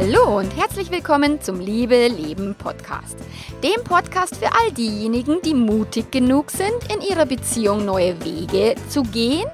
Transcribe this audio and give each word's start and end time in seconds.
und 0.00 0.56
herzlich 0.56 0.90
willkommen 0.90 1.42
zum 1.42 1.60
Liebe 1.60 2.08
Leben 2.08 2.54
Podcast. 2.54 3.18
Dem 3.62 3.84
Podcast 3.84 4.36
für 4.36 4.46
all 4.46 4.72
diejenigen, 4.72 5.42
die 5.42 5.52
mutig 5.52 6.10
genug 6.10 6.50
sind, 6.50 6.72
in 6.90 7.02
ihrer 7.02 7.26
Beziehung 7.26 7.84
neue 7.84 8.24
Wege 8.24 8.76
zu 8.88 9.02
gehen 9.02 9.44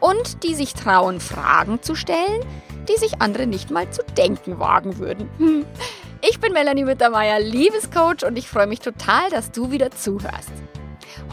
und 0.00 0.42
die 0.42 0.54
sich 0.54 0.74
trauen, 0.74 1.20
Fragen 1.20 1.80
zu 1.80 1.94
stellen, 1.94 2.42
die 2.86 2.98
sich 2.98 3.22
andere 3.22 3.46
nicht 3.46 3.70
mal 3.70 3.90
zu 3.90 4.02
denken 4.18 4.58
wagen 4.58 4.98
würden. 4.98 5.30
Hm. 5.38 5.64
Ich 6.20 6.38
bin 6.38 6.52
Melanie 6.52 6.84
Mittermeier, 6.84 7.40
Liebescoach 7.40 8.26
und 8.26 8.36
ich 8.36 8.46
freue 8.46 8.66
mich 8.66 8.80
total, 8.80 9.30
dass 9.30 9.52
du 9.52 9.70
wieder 9.70 9.90
zuhörst. 9.90 10.52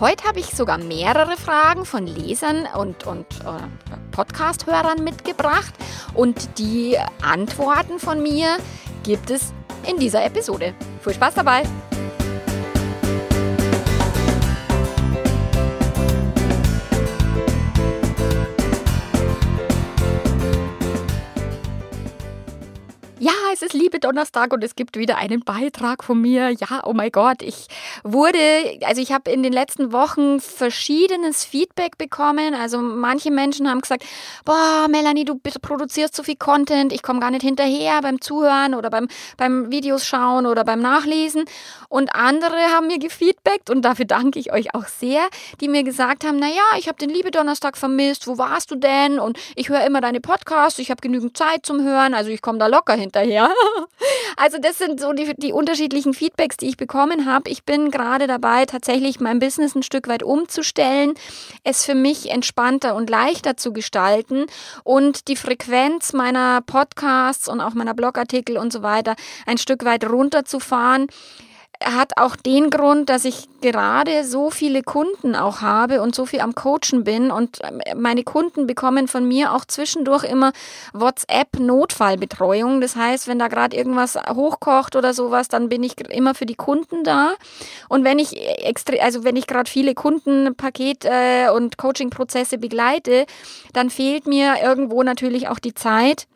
Heute 0.01 0.23
habe 0.23 0.39
ich 0.39 0.47
sogar 0.47 0.79
mehrere 0.79 1.37
Fragen 1.37 1.85
von 1.85 2.07
Lesern 2.07 2.67
und, 2.75 3.05
und 3.05 3.27
äh, 3.41 3.91
Podcast-Hörern 4.09 5.03
mitgebracht 5.03 5.75
und 6.15 6.57
die 6.57 6.97
Antworten 7.21 7.99
von 7.99 8.23
mir 8.23 8.57
gibt 9.03 9.29
es 9.29 9.53
in 9.87 9.97
dieser 9.97 10.25
Episode. 10.25 10.73
Viel 11.03 11.13
Spaß 11.13 11.35
dabei! 11.35 11.61
Ist 23.71 23.81
Liebe 23.81 23.99
Donnerstag 23.99 24.53
und 24.53 24.63
es 24.63 24.75
gibt 24.75 24.97
wieder 24.97 25.17
einen 25.17 25.41
Beitrag 25.41 26.03
von 26.03 26.19
mir. 26.19 26.49
Ja, 26.49 26.81
oh 26.85 26.93
mein 26.93 27.11
Gott, 27.11 27.41
ich 27.41 27.67
wurde, 28.03 28.39
also 28.85 29.01
ich 29.01 29.11
habe 29.11 29.29
in 29.29 29.43
den 29.43 29.53
letzten 29.53 29.91
Wochen 29.91 30.39
verschiedenes 30.39 31.43
Feedback 31.43 31.97
bekommen. 31.97 32.53
Also 32.53 32.79
manche 32.79 33.31
Menschen 33.31 33.69
haben 33.69 33.81
gesagt, 33.81 34.03
boah, 34.45 34.87
Melanie, 34.89 35.25
du 35.25 35.35
produzierst 35.37 36.15
so 36.15 36.23
viel 36.23 36.37
Content, 36.37 36.91
ich 36.91 37.03
komme 37.03 37.19
gar 37.19 37.31
nicht 37.31 37.43
hinterher 37.43 38.01
beim 38.01 38.19
Zuhören 38.19 38.73
oder 38.73 38.89
beim, 38.89 39.07
beim 39.37 39.71
Videos 39.71 40.05
schauen 40.05 40.45
oder 40.45 40.63
beim 40.63 40.81
Nachlesen. 40.81 41.45
Und 41.89 42.15
andere 42.15 42.57
haben 42.73 42.87
mir 42.87 42.99
gefeedbackt 42.99 43.69
und 43.69 43.83
dafür 43.83 44.05
danke 44.05 44.39
ich 44.39 44.51
euch 44.53 44.73
auch 44.73 44.87
sehr, 44.87 45.21
die 45.59 45.67
mir 45.67 45.83
gesagt 45.83 46.25
haben, 46.25 46.37
naja, 46.37 46.63
ich 46.77 46.87
habe 46.87 46.97
den 46.97 47.09
Liebe 47.09 47.31
Donnerstag 47.31 47.77
vermisst, 47.77 48.27
wo 48.27 48.37
warst 48.37 48.71
du 48.71 48.75
denn? 48.75 49.19
Und 49.19 49.37
ich 49.55 49.69
höre 49.69 49.85
immer 49.85 50.01
deine 50.01 50.21
Podcasts, 50.21 50.79
ich 50.79 50.89
habe 50.89 51.01
genügend 51.01 51.37
Zeit 51.37 51.65
zum 51.65 51.83
Hören, 51.83 52.13
also 52.13 52.29
ich 52.29 52.41
komme 52.41 52.57
da 52.57 52.67
locker 52.67 52.93
hin 52.93 53.11
hinterher. 53.11 53.49
Also 54.37 54.57
das 54.57 54.77
sind 54.79 54.99
so 54.99 55.13
die, 55.13 55.35
die 55.35 55.53
unterschiedlichen 55.53 56.13
Feedbacks, 56.13 56.57
die 56.57 56.67
ich 56.67 56.77
bekommen 56.77 57.25
habe. 57.25 57.49
Ich 57.49 57.63
bin 57.63 57.91
gerade 57.91 58.25
dabei, 58.25 58.65
tatsächlich 58.65 59.19
mein 59.19 59.39
Business 59.39 59.75
ein 59.75 59.83
Stück 59.83 60.07
weit 60.07 60.23
umzustellen, 60.23 61.13
es 61.63 61.85
für 61.85 61.93
mich 61.93 62.31
entspannter 62.31 62.95
und 62.95 63.09
leichter 63.09 63.57
zu 63.57 63.73
gestalten 63.73 64.47
und 64.83 65.27
die 65.27 65.35
Frequenz 65.35 66.13
meiner 66.13 66.61
Podcasts 66.61 67.47
und 67.47 67.61
auch 67.61 67.73
meiner 67.73 67.93
Blogartikel 67.93 68.57
und 68.57 68.73
so 68.73 68.81
weiter 68.81 69.15
ein 69.45 69.57
Stück 69.57 69.85
weit 69.85 70.09
runterzufahren 70.09 71.07
hat 71.83 72.17
auch 72.17 72.35
den 72.35 72.69
Grund, 72.69 73.09
dass 73.09 73.25
ich 73.25 73.47
gerade 73.61 74.23
so 74.23 74.49
viele 74.49 74.83
Kunden 74.83 75.35
auch 75.35 75.61
habe 75.61 76.01
und 76.01 76.15
so 76.15 76.25
viel 76.25 76.41
am 76.41 76.55
Coachen 76.55 77.03
bin 77.03 77.31
und 77.31 77.59
ähm, 77.63 77.81
meine 78.01 78.23
Kunden 78.23 78.67
bekommen 78.67 79.07
von 79.07 79.27
mir 79.27 79.53
auch 79.53 79.65
zwischendurch 79.65 80.23
immer 80.23 80.51
WhatsApp 80.93 81.59
Notfallbetreuung. 81.59 82.81
Das 82.81 82.95
heißt, 82.95 83.27
wenn 83.27 83.39
da 83.39 83.47
gerade 83.47 83.75
irgendwas 83.75 84.15
hochkocht 84.15 84.95
oder 84.95 85.13
sowas, 85.13 85.47
dann 85.47 85.69
bin 85.69 85.83
ich 85.83 85.99
immer 86.09 86.35
für 86.35 86.45
die 86.45 86.55
Kunden 86.55 87.03
da. 87.03 87.33
Und 87.89 88.03
wenn 88.03 88.19
ich 88.19 88.35
extra, 88.65 88.95
also 88.97 89.23
wenn 89.23 89.35
ich 89.35 89.47
gerade 89.47 89.69
viele 89.69 89.93
Kundenpaket 89.93 91.05
äh, 91.05 91.49
und 91.49 91.77
Coaching-Prozesse 91.77 92.57
begleite, 92.57 93.25
dann 93.73 93.89
fehlt 93.89 94.27
mir 94.27 94.55
irgendwo 94.63 95.03
natürlich 95.03 95.47
auch 95.47 95.59
die 95.59 95.73
Zeit 95.73 96.27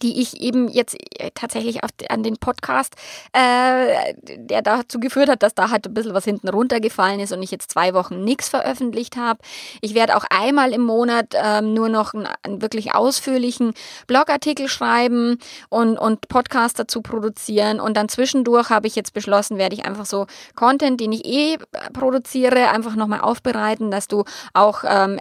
die 0.00 0.20
ich 0.20 0.40
eben 0.40 0.68
jetzt 0.68 0.96
äh, 1.18 1.30
tatsächlich 1.34 1.84
auf, 1.84 1.90
an 2.08 2.22
den 2.22 2.36
Podcast, 2.36 2.94
äh, 3.32 4.14
der 4.22 4.62
dazu 4.62 5.00
geführt 5.00 5.28
hat, 5.28 5.42
dass 5.42 5.54
da 5.54 5.70
halt 5.70 5.86
ein 5.86 5.94
bisschen 5.94 6.14
was 6.14 6.24
hinten 6.24 6.48
runtergefallen 6.48 7.20
ist 7.20 7.32
und 7.32 7.42
ich 7.42 7.50
jetzt 7.50 7.70
zwei 7.70 7.94
Wochen 7.94 8.24
nichts 8.24 8.48
veröffentlicht 8.48 9.16
habe. 9.16 9.40
Ich 9.80 9.94
werde 9.94 10.16
auch 10.16 10.24
einmal 10.30 10.72
im 10.72 10.82
Monat 10.82 11.34
ähm, 11.34 11.74
nur 11.74 11.88
noch 11.88 12.14
einen, 12.14 12.28
einen, 12.42 12.62
wirklich 12.62 12.94
ausführlichen 12.94 13.74
Blogartikel 14.06 14.68
schreiben 14.68 15.38
und, 15.68 15.98
und 15.98 16.28
Podcast 16.28 16.78
dazu 16.78 17.02
produzieren 17.02 17.80
und 17.80 17.96
dann 17.96 18.08
zwischendurch 18.08 18.70
habe 18.70 18.86
ich 18.86 18.96
jetzt 18.96 19.12
beschlossen, 19.12 19.58
werde 19.58 19.74
ich 19.74 19.84
einfach 19.84 20.06
so 20.06 20.26
Content, 20.54 21.00
den 21.00 21.12
ich 21.12 21.24
eh 21.24 21.58
produziere, 21.92 22.70
einfach 22.70 22.94
nochmal 22.94 23.20
aufbereiten, 23.20 23.90
dass 23.90 24.08
du 24.08 24.24
auch 24.52 24.84
ähm, 24.86 25.18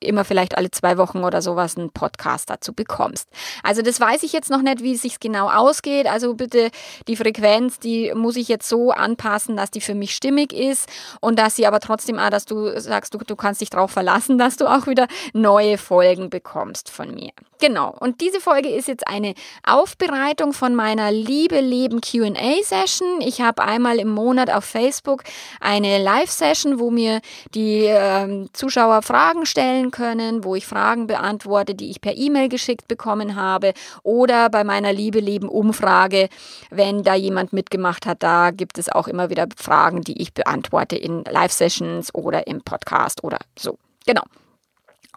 immer 0.00 0.24
vielleicht 0.24 0.56
alle 0.56 0.70
zwei 0.70 0.98
Wochen 0.98 1.24
oder 1.24 1.42
sowas 1.42 1.76
einen 1.76 1.90
Podcast 1.90 2.50
dazu 2.50 2.72
bekommst. 2.72 3.28
Also 3.62 3.82
das 3.82 4.00
weiß 4.00 4.22
ich 4.22 4.32
jetzt 4.32 4.50
noch 4.50 4.62
nicht, 4.62 4.82
wie 4.82 4.94
es 4.94 5.02
sich 5.02 5.20
genau 5.20 5.48
ausgeht. 5.48 6.06
Also 6.06 6.34
bitte 6.34 6.70
die 7.08 7.16
Frequenz, 7.16 7.78
die 7.78 8.12
muss 8.14 8.36
ich 8.36 8.48
jetzt 8.48 8.68
so 8.68 8.90
anpassen, 8.90 9.56
dass 9.56 9.70
die 9.70 9.80
für 9.80 9.94
mich 9.94 10.14
stimmig 10.14 10.52
ist 10.52 10.88
und 11.20 11.38
dass 11.38 11.56
sie 11.56 11.66
aber 11.66 11.80
trotzdem 11.80 12.18
auch, 12.18 12.30
dass 12.30 12.44
du 12.44 12.78
sagst, 12.80 13.14
du, 13.14 13.18
du 13.18 13.36
kannst 13.36 13.60
dich 13.60 13.70
darauf 13.70 13.90
verlassen, 13.90 14.38
dass 14.44 14.56
du 14.56 14.66
auch 14.66 14.86
wieder 14.86 15.06
neue 15.32 15.78
Folgen 15.78 16.30
bekommst 16.30 16.90
von 16.90 17.14
mir. 17.14 17.30
Genau. 17.60 17.94
Und 17.98 18.20
diese 18.20 18.40
Folge 18.40 18.68
ist 18.68 18.88
jetzt 18.88 19.06
eine 19.06 19.34
Aufbereitung 19.64 20.52
von 20.52 20.74
meiner 20.74 21.10
Liebe 21.10 21.60
Leben 21.60 22.00
Q&A 22.00 22.62
Session. 22.62 23.20
Ich 23.20 23.40
habe 23.40 23.62
einmal 23.62 23.98
im 23.98 24.10
Monat 24.10 24.50
auf 24.50 24.64
Facebook 24.64 25.22
eine 25.60 26.02
Live 26.02 26.30
Session, 26.30 26.78
wo 26.78 26.90
mir 26.90 27.20
die 27.54 27.86
äh, 27.86 28.46
Zuschauer 28.52 29.02
Fragen 29.02 29.46
stellen 29.46 29.83
können, 29.90 30.44
wo 30.44 30.54
ich 30.54 30.66
Fragen 30.66 31.06
beantworte, 31.06 31.74
die 31.74 31.90
ich 31.90 32.00
per 32.00 32.16
E-Mail 32.16 32.48
geschickt 32.48 32.88
bekommen 32.88 33.36
habe 33.36 33.72
oder 34.02 34.50
bei 34.50 34.64
meiner 34.64 34.92
Liebe 34.92 35.20
Leben 35.20 35.48
Umfrage, 35.48 36.28
wenn 36.70 37.02
da 37.02 37.14
jemand 37.14 37.52
mitgemacht 37.52 38.06
hat, 38.06 38.22
da 38.22 38.50
gibt 38.50 38.78
es 38.78 38.88
auch 38.88 39.08
immer 39.08 39.30
wieder 39.30 39.46
Fragen, 39.56 40.02
die 40.02 40.20
ich 40.20 40.34
beantworte 40.34 40.96
in 40.96 41.24
Live-Sessions 41.24 42.14
oder 42.14 42.46
im 42.46 42.62
Podcast 42.62 43.24
oder 43.24 43.38
so. 43.58 43.78
Genau. 44.06 44.22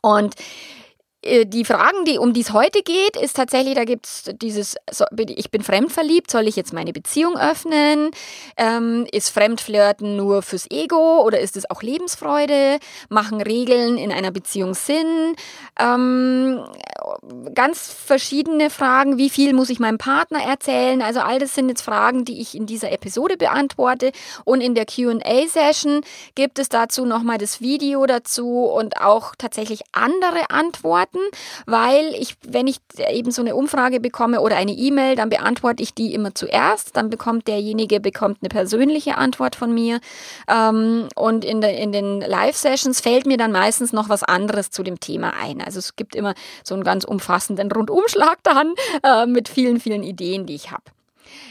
Und 0.02 0.36
die 1.46 1.66
Fragen, 1.66 2.06
die, 2.06 2.18
um 2.18 2.34
die 2.34 2.42
es 2.42 2.54
heute 2.54 2.82
geht, 2.82 3.18
ist 3.18 3.36
tatsächlich, 3.36 3.76
da 3.76 3.84
gibt 3.84 4.06
es 4.06 4.24
dieses, 4.42 4.76
ich 5.28 5.52
bin 5.52 5.62
fremdverliebt, 5.62 6.32
soll 6.32 6.48
ich 6.48 6.56
jetzt 6.56 6.74
meine 6.74 6.94
Beziehung 6.94 7.38
öffnen? 7.38 8.12
Ähm, 8.56 9.06
ist 9.12 9.30
Fremdflirten 9.30 10.16
nur 10.16 10.42
fürs 10.42 10.70
Ego 10.72 11.22
oder 11.24 11.40
ist 11.40 11.58
es 11.58 11.70
auch 11.70 11.82
Lebensfreude? 11.82 12.80
Machen 13.10 13.42
Regeln 13.42 13.98
in 13.98 14.12
einer 14.12 14.32
Beziehung 14.32 14.74
Sinn? 14.74 15.36
Ähm, 15.80 16.64
ganz 17.54 17.92
verschiedene 17.92 18.70
Fragen. 18.70 19.18
Wie 19.18 19.30
viel 19.30 19.54
muss 19.54 19.70
ich 19.70 19.80
meinem 19.80 19.98
Partner 19.98 20.40
erzählen? 20.40 21.02
Also 21.02 21.20
all 21.20 21.40
das 21.40 21.56
sind 21.56 21.70
jetzt 21.70 21.82
Fragen, 21.82 22.26
die 22.26 22.42
ich 22.42 22.56
in 22.56 22.66
dieser 22.66 22.92
Episode 22.92 23.38
beantworte. 23.38 24.12
Und 24.46 24.62
in 24.62 24.76
der 24.76 24.86
QA-Session 24.86 26.02
gibt 26.36 26.60
es 26.60 26.70
dazu 26.70 27.06
nochmal 27.06 27.38
das 27.38 27.62
Video 27.62 28.06
dazu 28.06 28.66
und 28.66 29.02
auch 29.02 29.34
tatsächlich 29.38 29.82
andere 29.92 30.50
Antworten 30.50 31.17
beantworten, 31.18 31.32
weil 31.66 32.14
ich, 32.16 32.36
wenn 32.48 32.68
ich 32.68 32.78
eben 33.10 33.32
so 33.32 33.42
eine 33.42 33.56
Umfrage 33.56 34.00
bekomme 34.00 34.42
oder 34.42 34.56
eine 34.56 34.72
E-Mail, 34.72 35.16
dann 35.16 35.30
beantworte 35.30 35.84
ich 35.84 35.94
die 35.94 36.14
immer 36.14 36.34
zuerst. 36.36 36.96
Dann 36.96 37.10
bekommt 37.10 37.48
derjenige 37.48 38.00
bekommt 38.00 38.40
eine 38.42 38.50
persönliche 38.50 39.18
Antwort 39.18 39.56
von 39.56 39.74
mir. 39.74 40.00
Ähm, 40.48 41.08
und 41.16 41.46
in, 41.46 41.62
der, 41.62 41.78
in 41.78 41.92
den 41.92 42.22
Live-Sessions 42.22 43.02
fällt 43.02 43.26
mir 43.26 43.38
dann 43.38 43.52
meistens 43.52 43.94
noch 43.94 44.10
was 44.10 44.24
anderes 44.24 44.72
zu 44.72 44.84
dem 44.84 45.00
Thema 45.00 45.34
ein. 45.34 45.62
Also 45.62 45.80
es 45.80 45.96
gibt 45.96 46.16
immer 46.16 46.34
so 46.64 46.76
einen 46.76 46.84
ganz 46.84 47.04
umfassenden 47.04 47.72
Rundumschlag 47.72 48.38
dann 48.44 48.74
äh, 49.04 49.26
mit 49.26 49.50
vielen, 49.50 49.80
vielen 49.80 50.04
Ideen, 50.04 50.46
die 50.46 50.56
ich 50.56 50.72
habe. 50.72 50.84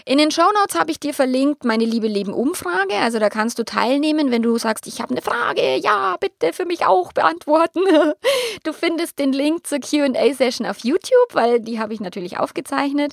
In 0.04 0.18
den 0.18 0.30
Show 0.30 0.48
Notes 0.60 0.78
habe 0.78 0.90
ich 0.90 1.00
dir 1.00 1.14
verlinkt 1.14 1.64
meine 1.64 1.84
Liebe 1.84 2.06
Leben 2.06 2.32
Umfrage. 2.32 2.94
Also 2.94 3.18
da 3.18 3.28
kannst 3.28 3.58
du 3.58 3.64
teilnehmen, 3.64 4.30
wenn 4.30 4.42
du 4.42 4.56
sagst, 4.58 4.86
ich 4.86 5.00
habe 5.00 5.12
eine 5.12 5.22
Frage. 5.22 5.76
Ja, 5.76 6.16
bitte 6.20 6.52
für 6.52 6.64
mich 6.64 6.86
auch 6.86 7.12
beantworten. 7.12 7.80
Du 8.62 8.72
findest 8.72 9.18
den 9.18 9.32
Link 9.32 9.66
zur 9.66 9.78
QA-Session 9.78 10.66
auf 10.66 10.78
YouTube, 10.82 11.34
weil 11.34 11.60
die 11.60 11.78
habe 11.78 11.94
ich 11.94 12.00
natürlich 12.00 12.38
aufgezeichnet. 12.38 13.12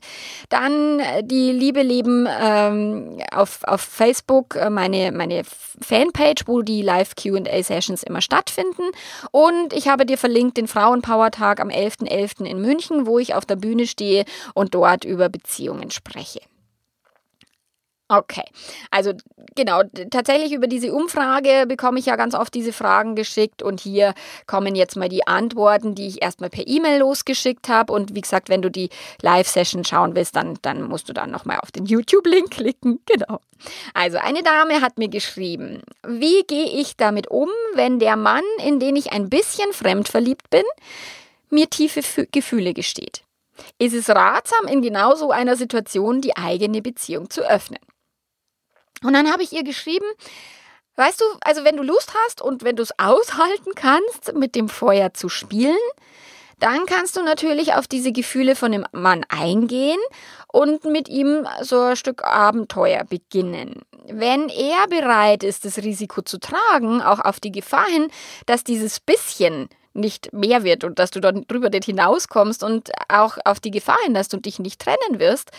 Dann 0.50 1.00
äh, 1.00 1.24
die 1.24 1.52
Liebe 1.52 1.82
Leben 1.82 2.28
ähm, 2.42 3.20
auf, 3.32 3.60
auf 3.66 3.82
Facebook, 3.82 4.56
äh, 4.56 4.70
meine, 4.70 5.12
meine 5.12 5.44
Fanpage, 5.44 6.48
wo 6.48 6.62
die 6.62 6.82
Live-QA-Sessions 6.82 8.04
immer 8.04 8.22
stattfinden. 8.22 8.84
Und 9.32 9.74
ich 9.74 9.88
habe 9.88 10.06
dir 10.06 10.18
verlinkt 10.18 10.58
den 10.58 10.68
Frauenpower-Tag 10.68 11.60
am 11.60 11.70
11.11. 11.70 12.14
.11. 12.24 12.46
in 12.46 12.62
München, 12.62 13.06
wo 13.06 13.20
ich 13.20 13.36
auf 13.36 13.46
der 13.46 13.56
Bühne 13.56 13.88
stehe 13.88 14.26
und 14.54 14.74
dort 14.74 15.04
über 15.04 15.30
Beziehungen 15.30 15.92
spreche. 15.92 16.42
Okay, 18.16 18.44
also 18.92 19.14
genau, 19.56 19.82
tatsächlich 20.12 20.52
über 20.52 20.68
diese 20.68 20.94
Umfrage 20.94 21.66
bekomme 21.68 21.98
ich 21.98 22.06
ja 22.06 22.16
ganz 22.16 22.36
oft 22.36 22.54
diese 22.54 22.72
Fragen 22.72 23.16
geschickt 23.16 23.64
und 23.64 23.80
hier 23.80 24.14
kommen 24.46 24.76
jetzt 24.76 24.96
mal 24.96 25.10
die 25.10 25.26
Antworten, 25.26 25.96
die 25.96 26.06
ich 26.06 26.22
erstmal 26.22 26.52
per 26.52 26.68
E-Mail 26.68 27.00
losgeschickt 27.00 27.70
habe 27.70 27.92
und 27.92 28.14
wie 28.14 28.22
gesagt, 28.22 28.50
wenn 28.50 28.62
du 28.62 28.70
die 28.70 28.90
Live-Session 29.24 29.84
schauen 29.84 30.16
willst, 30.16 30.36
dann, 30.36 30.60
dann 30.62 30.84
musst 30.84 31.10
du 31.10 31.14
dann 31.14 31.32
nochmal 31.32 31.60
auf 31.60 31.72
den 31.72 31.88
YouTube-Link 31.88 32.52
klicken, 32.52 33.00
genau. 33.06 33.40
Also 33.96 34.20
eine 34.20 34.44
Dame 34.44 34.82
hat 34.82 35.00
mir 35.00 35.10
geschrieben, 35.10 35.82
wie 36.06 36.44
gehe 36.44 36.68
ich 36.68 36.98
damit 36.98 37.32
um, 37.32 37.50
wenn 37.74 37.98
der 37.98 38.16
Mann, 38.16 38.44
in 38.64 38.80
den 38.80 38.96
ich 38.96 39.12
ein 39.12 39.30
bisschen 39.30 39.74
fremd 39.74 40.08
verliebt 40.08 40.52
bin, 40.52 40.64
mir 41.50 41.68
tiefe 41.68 42.28
Gefühle 42.32 42.76
gesteht? 42.76 43.24
ist 43.78 43.94
es 43.94 44.10
ratsam, 44.10 44.68
in 44.68 44.82
genau 44.82 45.16
so 45.16 45.32
einer 45.32 45.56
Situation 45.56 46.22
die 46.22 46.36
eigene 46.36 46.82
Beziehung 46.82 47.30
zu 47.30 47.42
öffnen. 47.42 47.80
Und 49.02 49.14
dann 49.14 49.32
habe 49.32 49.44
ich 49.44 49.52
ihr 49.52 49.64
geschrieben, 49.64 50.06
weißt 50.96 51.20
du, 51.22 51.26
also 51.42 51.64
wenn 51.64 51.78
du 51.78 51.84
Lust 51.84 52.14
hast 52.26 52.42
und 52.42 52.64
wenn 52.64 52.76
du 52.76 52.84
es 52.84 52.98
aushalten 53.00 53.72
kannst, 53.76 54.34
mit 54.34 54.56
dem 54.56 54.70
Feuer 54.70 55.14
zu 55.14 55.30
spielen, 55.30 55.78
dann 56.60 56.86
kannst 56.86 57.18
du 57.18 57.24
natürlich 57.24 57.74
auf 57.74 57.88
diese 57.88 58.12
Gefühle 58.12 58.56
von 58.56 58.72
dem 58.72 58.86
Mann 58.94 59.26
eingehen 59.28 60.00
und 60.48 60.86
mit 60.86 61.10
ihm 61.10 61.46
so 61.62 61.80
ein 61.82 61.96
Stück 61.96 62.24
Abenteuer 62.24 63.04
beginnen. 63.04 63.82
Wenn 64.08 64.48
er 64.48 64.88
bereit 64.88 65.44
ist, 65.44 65.66
das 65.66 65.80
Risiko 65.80 66.22
zu 66.22 66.40
tragen, 66.40 67.02
auch 67.02 67.20
auf 67.20 67.40
die 67.40 67.52
Gefahr 67.52 67.88
hin, 67.88 68.08
dass 68.46 68.64
dieses 68.64 69.00
bisschen 69.00 69.68
nicht 69.94 70.34
mehr 70.34 70.64
wird 70.64 70.84
und 70.84 71.00
dass 71.00 71.12
du 71.12 71.20
dann 71.20 71.46
drüber 71.48 71.70
nicht 71.70 71.86
hinauskommst 71.86 72.64
und 72.64 72.92
auch 73.10 73.38
auf 73.46 73.60
die 73.60 73.72
Gefahr 73.72 74.00
hin, 74.04 74.14
dass 74.14 74.30
du 74.30 74.38
dich 74.38 74.60
nicht 74.60 74.82
trennen 74.82 75.20
wirst 75.20 75.52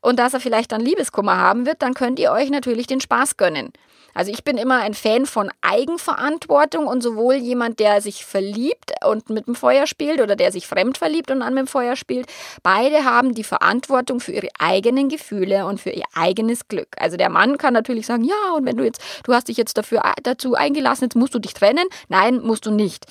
und 0.00 0.18
dass 0.18 0.34
er 0.34 0.40
vielleicht 0.40 0.72
dann 0.72 0.80
Liebeskummer 0.80 1.36
haben 1.36 1.66
wird, 1.66 1.82
dann 1.82 1.94
könnt 1.94 2.18
ihr 2.18 2.32
euch 2.32 2.50
natürlich 2.50 2.86
den 2.86 3.00
Spaß 3.00 3.36
gönnen. 3.36 3.72
Also 4.14 4.30
ich 4.30 4.44
bin 4.44 4.58
immer 4.58 4.80
ein 4.80 4.94
Fan 4.94 5.26
von 5.26 5.50
Eigenverantwortung 5.62 6.86
und 6.86 7.02
sowohl 7.02 7.34
jemand, 7.36 7.80
der 7.80 8.00
sich 8.00 8.24
verliebt 8.24 8.92
und 9.04 9.30
mit 9.30 9.46
dem 9.46 9.54
Feuer 9.54 9.86
spielt 9.86 10.20
oder 10.20 10.36
der 10.36 10.52
sich 10.52 10.66
fremd 10.66 10.98
verliebt 10.98 11.30
und 11.30 11.38
mit 11.38 11.58
dem 11.58 11.66
Feuer 11.66 11.96
spielt, 11.96 12.26
beide 12.62 13.04
haben 13.04 13.34
die 13.34 13.44
Verantwortung 13.44 14.20
für 14.20 14.32
ihre 14.32 14.48
eigenen 14.58 15.08
Gefühle 15.08 15.66
und 15.66 15.80
für 15.80 15.90
ihr 15.90 16.04
eigenes 16.14 16.68
Glück. 16.68 16.88
Also 16.98 17.16
der 17.16 17.30
Mann 17.30 17.56
kann 17.56 17.72
natürlich 17.72 18.06
sagen, 18.06 18.24
ja, 18.24 18.52
und 18.54 18.66
wenn 18.66 18.76
du 18.76 18.84
jetzt, 18.84 19.02
du 19.24 19.32
hast 19.32 19.48
dich 19.48 19.56
jetzt 19.56 19.78
dafür 19.78 20.02
dazu 20.22 20.54
eingelassen, 20.54 21.04
jetzt 21.04 21.16
musst 21.16 21.34
du 21.34 21.38
dich 21.38 21.54
trennen. 21.54 21.86
Nein, 22.08 22.40
musst 22.42 22.66
du 22.66 22.70
nicht. 22.70 23.06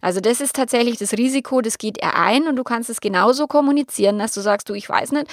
Also 0.00 0.20
das 0.20 0.40
ist 0.40 0.54
tatsächlich 0.54 0.98
das 0.98 1.12
Risiko, 1.14 1.60
das 1.60 1.78
geht 1.78 1.98
er 1.98 2.16
ein 2.16 2.46
und 2.46 2.56
du 2.56 2.64
kannst 2.64 2.90
es 2.90 3.00
genauso 3.00 3.46
kommunizieren, 3.46 4.18
dass 4.18 4.32
du 4.34 4.40
sagst, 4.40 4.68
du, 4.68 4.74
ich 4.74 4.88
weiß 4.88 5.12
nicht, 5.12 5.26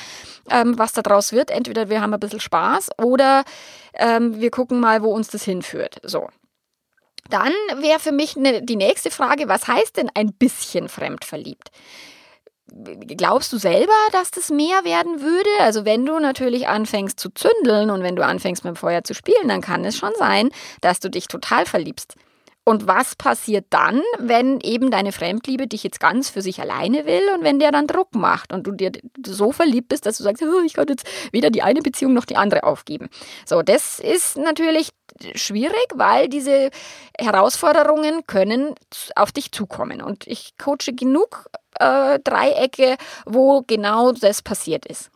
ähm, 0.50 0.77
was 0.77 0.94
da 0.94 1.01
draus 1.01 1.31
wird. 1.31 1.51
Entweder 1.51 1.89
wir 1.89 2.01
haben 2.01 2.13
ein 2.13 2.19
bisschen 2.19 2.39
Spaß 2.39 2.89
oder 2.98 3.44
ähm, 3.94 4.39
wir 4.39 4.51
gucken 4.51 4.80
mal, 4.80 5.04
wo 5.04 5.13
uns 5.13 5.27
das 5.27 5.44
hinführt. 5.44 6.00
So. 6.04 6.27
Dann 7.30 7.54
wäre 7.77 8.00
für 8.00 8.12
mich 8.12 8.36
ne, 8.36 8.62
die 8.62 8.75
nächste 8.75 9.12
Frage, 9.12 9.48
was 9.48 9.68
heißt 9.68 9.98
denn 9.98 10.10
ein 10.13 10.33
bisschen 10.33 10.89
fremdverliebt? 10.89 11.71
Glaubst 12.65 13.54
du 13.54 13.57
selber, 13.57 13.94
dass 14.12 14.31
das 14.31 14.50
mehr 14.50 14.83
werden 14.83 15.21
würde? 15.21 15.50
Also 15.60 15.86
wenn 15.86 16.06
du 16.06 16.18
natürlich 16.19 16.68
anfängst 16.68 17.19
zu 17.19 17.30
zündeln 17.30 17.92
und 17.92 18.01
wenn 18.01 18.15
du 18.15 18.25
anfängst 18.25 18.63
mit 18.63 18.75
dem 18.75 18.77
Feuer 18.77 19.04
zu 19.04 19.13
spielen, 19.13 19.48
dann 19.48 19.62
kann 19.62 19.86
es 19.86 19.98
schon 19.98 20.13
sein, 20.18 20.50
dass 20.81 21.00
du 21.00 21.10
dich 21.10 21.27
total 21.27 21.65
verliebst. 21.65 22.15
Und 22.65 22.88
was 22.88 23.15
passiert 23.15 23.65
dann, 23.71 24.01
wenn 24.19 24.62
eben 24.62 24.89
deine 24.89 25.12
Fremdliebe 25.12 25.68
dich 25.68 25.83
jetzt 25.83 26.00
ganz 26.00 26.30
für 26.30 26.42
sich 26.42 26.62
alleine 26.62 27.06
will 27.06 27.21
und 27.36 27.44
wenn 27.44 27.60
der 27.60 27.71
dann 27.71 27.88
Druck 27.88 28.15
macht 28.15 28.54
und 28.54 28.65
du 28.65 28.71
dir 28.71 28.92
so 29.25 29.51
verliebt 29.51 29.89
bist, 29.89 30.06
dass 30.06 30.18
du 30.18 30.24
sagst, 30.24 30.42
oh, 30.44 30.62
ich 30.65 30.74
kann 30.74 30.88
jetzt 30.88 31.06
weder 31.33 31.50
die 31.50 31.62
eine 31.62 31.81
Beziehung 31.81 32.13
noch 32.13 32.24
die 32.24 32.38
andere 32.38 32.63
aufgeben. 32.63 33.10
So, 33.45 33.62
das 33.62 34.00
ist 34.00 34.38
natürlich 34.38 34.92
schwierig, 35.36 35.88
weil 35.94 36.30
diese 36.30 36.69
Herausforderungen 37.19 38.25
können 38.27 38.75
auf 39.15 39.33
dich 39.33 39.51
zukommen. 39.51 40.01
Und 40.01 40.25
ich 40.27 40.57
coache 40.57 40.94
genug 40.95 41.48
äh, 41.80 42.19
Dreiecke, 42.24 42.95
wo 43.25 43.63
genau 43.68 44.13
das 44.13 44.42
passiert 44.42 44.86
ist. 44.86 45.12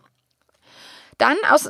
Dann 1.17 1.37
aus 1.49 1.69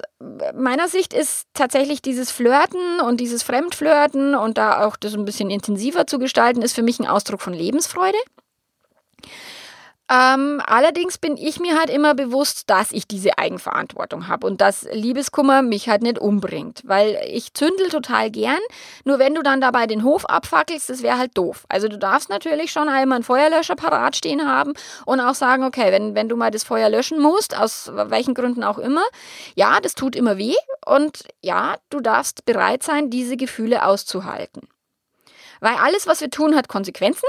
meiner 0.54 0.90
Sicht 0.90 1.14
ist 1.14 1.48
tatsächlich 1.54 2.02
dieses 2.02 2.32
Flirten 2.32 3.00
und 3.00 3.22
dieses 3.22 3.44
Fremdflirten 3.44 4.36
und 4.36 4.58
da 4.58 4.86
auch 4.86 4.98
das 4.98 5.14
ein 5.14 5.26
bisschen 5.26 5.50
intensiver 5.50 6.06
zu 6.06 6.20
gestalten, 6.20 6.62
ist 6.62 6.76
für 6.76 6.84
mich 6.84 7.00
ein 7.00 7.08
Ausdruck 7.08 7.42
von 7.42 7.54
Lebensfreude. 7.54 8.18
Ähm, 10.10 10.62
allerdings 10.66 11.18
bin 11.18 11.36
ich 11.36 11.60
mir 11.60 11.78
halt 11.78 11.90
immer 11.90 12.16
bewusst, 12.16 12.70
dass 12.70 12.94
ich 12.94 13.08
diese 13.08 13.38
Eigenverantwortung 13.38 14.30
habe 14.30 14.48
und 14.48 14.62
dass 14.62 14.88
Liebeskummer 14.94 15.62
mich 15.62 15.90
halt 15.90 16.02
nicht 16.02 16.18
umbringt, 16.18 16.82
weil 16.86 17.20
ich 17.26 17.54
zündel 17.54 17.90
total 17.90 18.32
gern. 18.32 18.60
Nur 19.04 19.20
wenn 19.20 19.36
du 19.36 19.44
dann 19.44 19.60
dabei 19.60 19.86
den 19.86 20.04
Hof 20.04 20.24
abfackelst, 20.26 20.90
das 20.90 21.04
wäre 21.04 21.18
halt 21.18 21.38
doof. 21.38 21.66
Also 21.68 21.90
du 21.90 21.98
darfst 21.98 22.30
natürlich 22.30 22.72
schon 22.72 22.88
einmal 22.88 23.18
einen 23.18 23.24
Feuerlöscher 23.26 23.76
parat 23.76 24.16
stehen 24.16 24.48
haben 24.48 24.74
und 25.06 25.20
auch 25.20 25.36
sagen, 25.36 25.66
okay, 25.66 25.92
wenn, 25.92 26.16
wenn 26.16 26.30
du 26.30 26.38
mal 26.38 26.52
das 26.52 26.64
Feuer 26.64 26.90
löschen 26.90 27.20
musst, 27.20 27.58
aus 27.58 27.92
welchen 27.94 28.34
Gründen 28.34 28.64
auch 28.64 28.78
immer, 28.78 29.04
ja, 29.56 29.82
das 29.82 29.94
tut 29.94 30.16
immer 30.16 30.38
weh 30.38 30.56
und 30.86 31.26
ja, 31.42 31.76
du 31.90 32.00
darfst 32.00 32.46
bereit 32.46 32.82
sein, 32.82 33.10
diese 33.10 33.36
Gefühle 33.36 33.86
auszuhalten. 33.86 34.70
Weil 35.60 35.76
alles, 35.76 36.08
was 36.08 36.22
wir 36.22 36.30
tun, 36.30 36.56
hat 36.56 36.70
Konsequenzen 36.70 37.28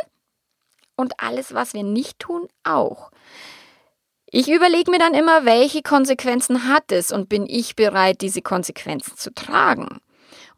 und 0.99 1.15
alles, 1.19 1.55
was 1.55 1.73
wir 1.73 1.85
nicht 1.85 2.19
tun, 2.19 2.49
auch. 2.65 3.11
Ich 4.31 4.51
überlege 4.51 4.91
mir 4.91 4.99
dann 4.99 5.15
immer, 5.15 5.47
welche 5.47 5.81
Konsequenzen 5.81 6.69
hat 6.69 6.93
es 6.93 7.13
und 7.13 7.31
bin 7.31 7.47
ich 7.47 7.77
bereit, 7.77 8.21
diese 8.21 8.43
Konsequenzen 8.43 9.17
zu 9.17 9.33
tragen. 9.33 10.01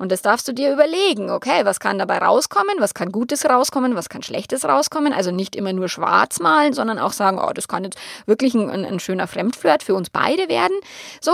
Und 0.00 0.10
das 0.10 0.22
darfst 0.22 0.48
du 0.48 0.54
dir 0.54 0.72
überlegen, 0.72 1.28
okay, 1.30 1.66
was 1.66 1.78
kann 1.78 1.98
dabei 1.98 2.16
rauskommen, 2.16 2.76
was 2.78 2.94
kann 2.94 3.12
Gutes 3.12 3.44
rauskommen, 3.44 3.94
was 3.96 4.08
kann 4.08 4.22
Schlechtes 4.22 4.64
rauskommen. 4.64 5.12
Also 5.12 5.30
nicht 5.30 5.54
immer 5.54 5.74
nur 5.74 5.90
schwarz 5.90 6.40
malen, 6.40 6.72
sondern 6.72 6.98
auch 6.98 7.12
sagen, 7.12 7.38
oh, 7.38 7.52
das 7.52 7.68
kann 7.68 7.84
jetzt 7.84 7.98
wirklich 8.24 8.54
ein, 8.54 8.70
ein 8.70 8.98
schöner 8.98 9.26
Fremdflirt 9.26 9.82
für 9.82 9.94
uns 9.94 10.08
beide 10.08 10.48
werden. 10.48 10.74
So, 11.20 11.32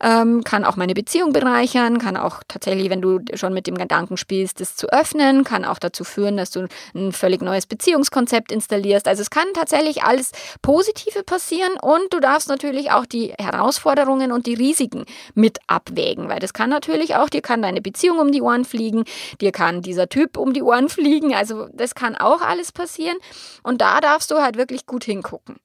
ähm, 0.00 0.44
kann 0.44 0.64
auch 0.64 0.76
meine 0.76 0.94
Beziehung 0.94 1.32
bereichern, 1.32 1.98
kann 1.98 2.16
auch 2.16 2.44
tatsächlich, 2.46 2.88
wenn 2.88 3.02
du 3.02 3.18
schon 3.34 3.52
mit 3.52 3.66
dem 3.66 3.76
Gedanken 3.76 4.16
spielst, 4.16 4.60
das 4.60 4.76
zu 4.76 4.86
öffnen, 4.92 5.42
kann 5.42 5.64
auch 5.64 5.80
dazu 5.80 6.04
führen, 6.04 6.36
dass 6.36 6.52
du 6.52 6.68
ein 6.94 7.10
völlig 7.10 7.42
neues 7.42 7.66
Beziehungskonzept 7.66 8.52
installierst. 8.52 9.08
Also 9.08 9.22
es 9.22 9.30
kann 9.30 9.48
tatsächlich 9.54 10.04
alles 10.04 10.30
Positive 10.62 11.24
passieren 11.24 11.72
und 11.82 12.12
du 12.12 12.20
darfst 12.20 12.48
natürlich 12.48 12.92
auch 12.92 13.06
die 13.06 13.34
Herausforderungen 13.40 14.30
und 14.30 14.46
die 14.46 14.54
Risiken 14.54 15.04
mit 15.34 15.58
abwägen, 15.66 16.28
weil 16.28 16.38
das 16.38 16.52
kann 16.52 16.70
natürlich 16.70 17.16
auch, 17.16 17.28
dir 17.28 17.42
kann 17.42 17.60
deine 17.60 17.82
Beziehung 17.82 18.03
Beziehung 18.04 18.18
um 18.18 18.32
die 18.32 18.42
Ohren 18.42 18.64
fliegen, 18.64 19.04
dir 19.40 19.50
kann 19.50 19.80
dieser 19.80 20.08
Typ 20.08 20.36
um 20.36 20.52
die 20.52 20.62
Ohren 20.62 20.88
fliegen, 20.90 21.34
also 21.34 21.68
das 21.72 21.94
kann 21.94 22.16
auch 22.16 22.42
alles 22.42 22.70
passieren 22.70 23.16
und 23.62 23.80
da 23.80 24.00
darfst 24.00 24.30
du 24.30 24.36
halt 24.42 24.56
wirklich 24.56 24.86
gut 24.86 25.04
hingucken. 25.04 25.56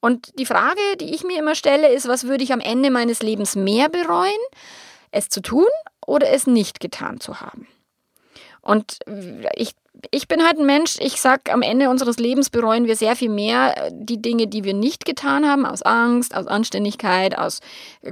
Und 0.00 0.38
die 0.38 0.46
Frage, 0.46 0.80
die 1.00 1.14
ich 1.14 1.22
mir 1.22 1.38
immer 1.38 1.54
stelle, 1.54 1.92
ist, 1.92 2.08
was 2.08 2.24
würde 2.26 2.44
ich 2.44 2.52
am 2.52 2.60
Ende 2.60 2.90
meines 2.90 3.22
Lebens 3.22 3.56
mehr 3.56 3.88
bereuen, 3.88 4.32
es 5.10 5.28
zu 5.28 5.42
tun 5.42 5.68
oder 6.06 6.30
es 6.30 6.46
nicht 6.46 6.80
getan 6.80 7.20
zu 7.20 7.40
haben? 7.40 7.68
Und 8.62 8.98
ich 9.54 9.72
ich 10.10 10.26
bin 10.26 10.44
halt 10.44 10.58
ein 10.58 10.66
Mensch, 10.66 10.96
ich 10.98 11.20
sag, 11.20 11.52
am 11.52 11.62
Ende 11.62 11.88
unseres 11.88 12.18
Lebens 12.18 12.50
bereuen 12.50 12.86
wir 12.86 12.96
sehr 12.96 13.14
viel 13.14 13.28
mehr 13.28 13.76
äh, 13.76 13.90
die 13.94 14.20
Dinge, 14.20 14.46
die 14.48 14.64
wir 14.64 14.74
nicht 14.74 15.04
getan 15.04 15.48
haben, 15.48 15.64
aus 15.64 15.82
Angst, 15.82 16.34
aus 16.34 16.46
Anständigkeit, 16.46 17.38
aus, 17.38 17.60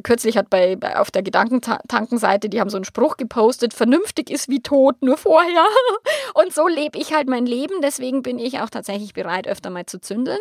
kürzlich 0.02 0.36
hat 0.36 0.50
bei, 0.50 0.76
bei 0.76 0.98
auf 0.98 1.10
der 1.10 1.22
Gedankentankenseite, 1.22 2.48
die 2.48 2.60
haben 2.60 2.70
so 2.70 2.76
einen 2.76 2.84
Spruch 2.84 3.16
gepostet, 3.16 3.74
vernünftig 3.74 4.30
ist 4.30 4.48
wie 4.48 4.60
tot, 4.60 5.02
nur 5.02 5.16
vorher. 5.16 5.64
Und 6.34 6.54
so 6.54 6.68
lebe 6.68 6.98
ich 6.98 7.12
halt 7.12 7.28
mein 7.28 7.46
Leben, 7.46 7.80
deswegen 7.82 8.22
bin 8.22 8.38
ich 8.38 8.60
auch 8.60 8.70
tatsächlich 8.70 9.12
bereit, 9.12 9.48
öfter 9.48 9.70
mal 9.70 9.86
zu 9.86 10.00
zündeln 10.00 10.40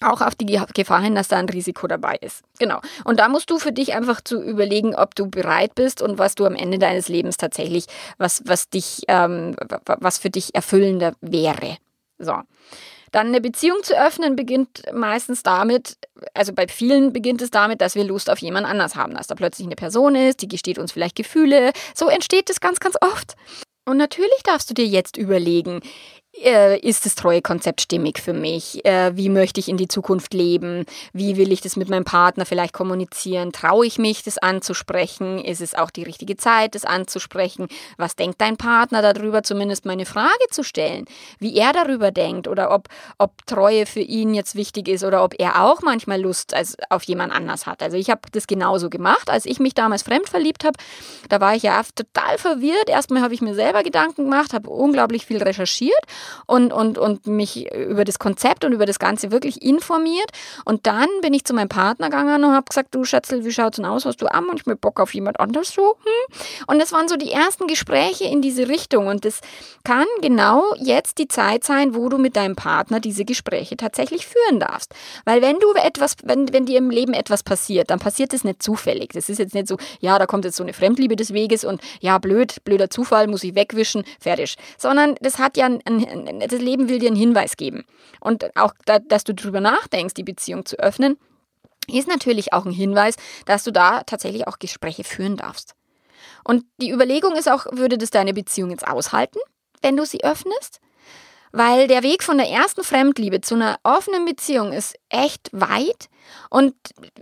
auch 0.00 0.20
auf 0.20 0.34
die 0.34 0.46
Gefahr 0.74 1.00
hin, 1.00 1.14
dass 1.14 1.28
da 1.28 1.36
ein 1.36 1.48
Risiko 1.48 1.86
dabei 1.86 2.16
ist. 2.20 2.42
Genau. 2.58 2.80
Und 3.04 3.18
da 3.20 3.28
musst 3.28 3.50
du 3.50 3.58
für 3.58 3.72
dich 3.72 3.94
einfach 3.94 4.20
zu 4.20 4.42
überlegen, 4.42 4.94
ob 4.94 5.14
du 5.14 5.26
bereit 5.28 5.74
bist 5.74 6.02
und 6.02 6.18
was 6.18 6.34
du 6.34 6.44
am 6.44 6.54
Ende 6.54 6.78
deines 6.78 7.08
Lebens 7.08 7.36
tatsächlich, 7.36 7.86
was, 8.18 8.42
was 8.46 8.68
dich, 8.68 9.02
ähm, 9.08 9.56
was 9.86 10.18
für 10.18 10.30
dich 10.30 10.54
erfüllender 10.54 11.14
wäre. 11.20 11.78
So. 12.18 12.34
Dann 13.12 13.28
eine 13.28 13.40
Beziehung 13.40 13.78
zu 13.82 13.98
öffnen 13.98 14.36
beginnt 14.36 14.82
meistens 14.92 15.42
damit, 15.42 15.96
also 16.34 16.52
bei 16.52 16.66
vielen 16.68 17.12
beginnt 17.12 17.40
es 17.40 17.50
damit, 17.50 17.80
dass 17.80 17.94
wir 17.94 18.04
Lust 18.04 18.28
auf 18.28 18.38
jemand 18.40 18.66
anders 18.66 18.96
haben, 18.96 19.14
dass 19.14 19.26
da 19.26 19.34
plötzlich 19.34 19.66
eine 19.66 19.76
Person 19.76 20.14
ist, 20.14 20.42
die 20.42 20.48
gesteht 20.48 20.78
uns 20.78 20.92
vielleicht 20.92 21.16
Gefühle. 21.16 21.72
So 21.94 22.08
entsteht 22.08 22.50
es 22.50 22.60
ganz, 22.60 22.80
ganz 22.80 22.96
oft. 23.00 23.34
Und 23.86 23.96
natürlich 23.96 24.42
darfst 24.44 24.68
du 24.68 24.74
dir 24.74 24.86
jetzt 24.86 25.16
überlegen, 25.16 25.80
ist 26.82 27.06
das 27.06 27.14
Treuekonzept 27.14 27.80
stimmig 27.80 28.20
für 28.20 28.32
mich? 28.32 28.84
Äh, 28.84 29.16
wie 29.16 29.28
möchte 29.28 29.58
ich 29.58 29.68
in 29.68 29.76
die 29.76 29.88
Zukunft 29.88 30.34
leben? 30.34 30.84
Wie 31.12 31.36
will 31.36 31.50
ich 31.50 31.60
das 31.60 31.76
mit 31.76 31.88
meinem 31.88 32.04
Partner 32.04 32.44
vielleicht 32.44 32.74
kommunizieren? 32.74 33.52
Traue 33.52 33.86
ich 33.86 33.98
mich, 33.98 34.22
das 34.22 34.38
anzusprechen? 34.38 35.42
Ist 35.42 35.60
es 35.60 35.74
auch 35.74 35.90
die 35.90 36.02
richtige 36.02 36.36
Zeit, 36.36 36.74
das 36.74 36.84
anzusprechen? 36.84 37.68
Was 37.96 38.16
denkt 38.16 38.40
dein 38.40 38.56
Partner 38.56 39.00
darüber? 39.00 39.42
Zumindest 39.42 39.86
meine 39.86 40.04
Frage 40.04 40.28
zu 40.50 40.62
stellen, 40.62 41.06
wie 41.38 41.56
er 41.56 41.72
darüber 41.72 42.10
denkt 42.10 42.48
oder 42.48 42.70
ob, 42.70 42.88
ob 43.18 43.46
Treue 43.46 43.86
für 43.86 44.00
ihn 44.00 44.34
jetzt 44.34 44.54
wichtig 44.54 44.88
ist 44.88 45.04
oder 45.04 45.24
ob 45.24 45.34
er 45.38 45.64
auch 45.64 45.82
manchmal 45.82 46.20
Lust 46.20 46.54
auf 46.90 47.02
jemand 47.04 47.32
anders 47.32 47.66
hat. 47.66 47.82
Also 47.82 47.96
ich 47.96 48.10
habe 48.10 48.20
das 48.32 48.46
genauso 48.46 48.90
gemacht, 48.90 49.30
als 49.30 49.46
ich 49.46 49.58
mich 49.58 49.74
damals 49.74 50.02
fremd 50.02 50.28
verliebt 50.28 50.64
habe. 50.64 50.78
Da 51.28 51.40
war 51.40 51.54
ich 51.54 51.62
ja 51.62 51.82
total 51.94 52.38
verwirrt. 52.38 52.88
Erstmal 52.88 53.22
habe 53.22 53.34
ich 53.34 53.40
mir 53.40 53.54
selber 53.54 53.82
Gedanken 53.82 54.24
gemacht, 54.24 54.52
habe 54.52 54.68
unglaublich 54.68 55.24
viel 55.26 55.42
recherchiert 55.42 55.96
und, 56.46 56.72
und, 56.72 56.98
und 56.98 57.26
mich 57.26 57.72
über 57.72 58.04
das 58.04 58.18
Konzept 58.18 58.64
und 58.64 58.72
über 58.72 58.86
das 58.86 58.98
Ganze 58.98 59.30
wirklich 59.30 59.62
informiert. 59.62 60.30
Und 60.64 60.86
dann 60.86 61.08
bin 61.22 61.34
ich 61.34 61.44
zu 61.44 61.54
meinem 61.54 61.68
Partner 61.68 62.10
gegangen 62.10 62.44
und 62.44 62.52
habe 62.52 62.66
gesagt, 62.68 62.94
du 62.94 63.04
Schätzel, 63.04 63.44
wie 63.44 63.52
schaut's 63.52 63.76
denn 63.76 63.84
aus? 63.84 64.04
Hast 64.04 64.22
du 64.22 64.26
auch 64.26 64.40
manchmal 64.40 64.76
Bock 64.76 65.00
auf 65.00 65.14
jemand 65.14 65.40
anders 65.40 65.72
so? 65.72 65.96
Hm? 66.02 66.66
Und 66.66 66.78
das 66.80 66.92
waren 66.92 67.08
so 67.08 67.16
die 67.16 67.32
ersten 67.32 67.66
Gespräche 67.66 68.24
in 68.24 68.42
diese 68.42 68.68
Richtung. 68.68 69.06
Und 69.06 69.24
das 69.24 69.40
kann 69.84 70.06
genau 70.20 70.62
jetzt 70.78 71.18
die 71.18 71.28
Zeit 71.28 71.64
sein, 71.64 71.94
wo 71.94 72.08
du 72.08 72.18
mit 72.18 72.36
deinem 72.36 72.56
Partner 72.56 73.00
diese 73.00 73.24
Gespräche 73.24 73.76
tatsächlich 73.76 74.26
führen 74.26 74.60
darfst. 74.60 74.94
Weil 75.24 75.42
wenn 75.42 75.58
du 75.58 75.72
etwas, 75.74 76.16
wenn, 76.24 76.52
wenn 76.52 76.66
dir 76.66 76.78
im 76.78 76.90
Leben 76.90 77.12
etwas 77.12 77.42
passiert, 77.42 77.90
dann 77.90 77.98
passiert 77.98 78.32
es 78.32 78.44
nicht 78.44 78.62
zufällig. 78.62 79.10
Das 79.12 79.28
ist 79.28 79.38
jetzt 79.38 79.54
nicht 79.54 79.68
so, 79.68 79.76
ja, 80.00 80.18
da 80.18 80.26
kommt 80.26 80.44
jetzt 80.44 80.56
so 80.56 80.62
eine 80.62 80.72
Fremdliebe 80.72 81.16
des 81.16 81.32
Weges 81.32 81.64
und 81.64 81.80
ja, 82.00 82.18
blöd, 82.18 82.64
blöder 82.64 82.90
Zufall, 82.90 83.26
muss 83.26 83.44
ich 83.44 83.54
wegwischen, 83.54 84.04
fertig. 84.20 84.56
Sondern 84.78 85.16
das 85.20 85.38
hat 85.38 85.56
ja, 85.56 85.66
ein, 85.66 85.80
ein, 85.84 86.06
das 86.24 86.60
Leben 86.60 86.88
will 86.88 86.98
dir 86.98 87.08
einen 87.08 87.16
Hinweis 87.16 87.56
geben. 87.56 87.84
Und 88.20 88.44
auch, 88.56 88.72
da, 88.84 88.98
dass 88.98 89.24
du 89.24 89.34
drüber 89.34 89.60
nachdenkst, 89.60 90.14
die 90.14 90.22
Beziehung 90.22 90.64
zu 90.64 90.78
öffnen, 90.78 91.18
ist 91.88 92.08
natürlich 92.08 92.52
auch 92.52 92.64
ein 92.64 92.72
Hinweis, 92.72 93.16
dass 93.44 93.64
du 93.64 93.70
da 93.70 94.02
tatsächlich 94.02 94.46
auch 94.46 94.58
Gespräche 94.58 95.04
führen 95.04 95.36
darfst. 95.36 95.74
Und 96.44 96.64
die 96.80 96.90
Überlegung 96.90 97.36
ist 97.36 97.50
auch, 97.50 97.66
würde 97.72 97.98
das 97.98 98.10
deine 98.10 98.32
Beziehung 98.32 98.70
jetzt 98.70 98.86
aushalten, 98.86 99.38
wenn 99.82 99.96
du 99.96 100.04
sie 100.04 100.24
öffnest? 100.24 100.80
Weil 101.52 101.86
der 101.86 102.02
Weg 102.02 102.22
von 102.22 102.38
der 102.38 102.48
ersten 102.48 102.84
Fremdliebe 102.84 103.40
zu 103.40 103.54
einer 103.54 103.78
offenen 103.82 104.24
Beziehung 104.24 104.72
ist 104.72 104.94
echt 105.08 105.48
weit 105.52 106.08
und 106.50 106.74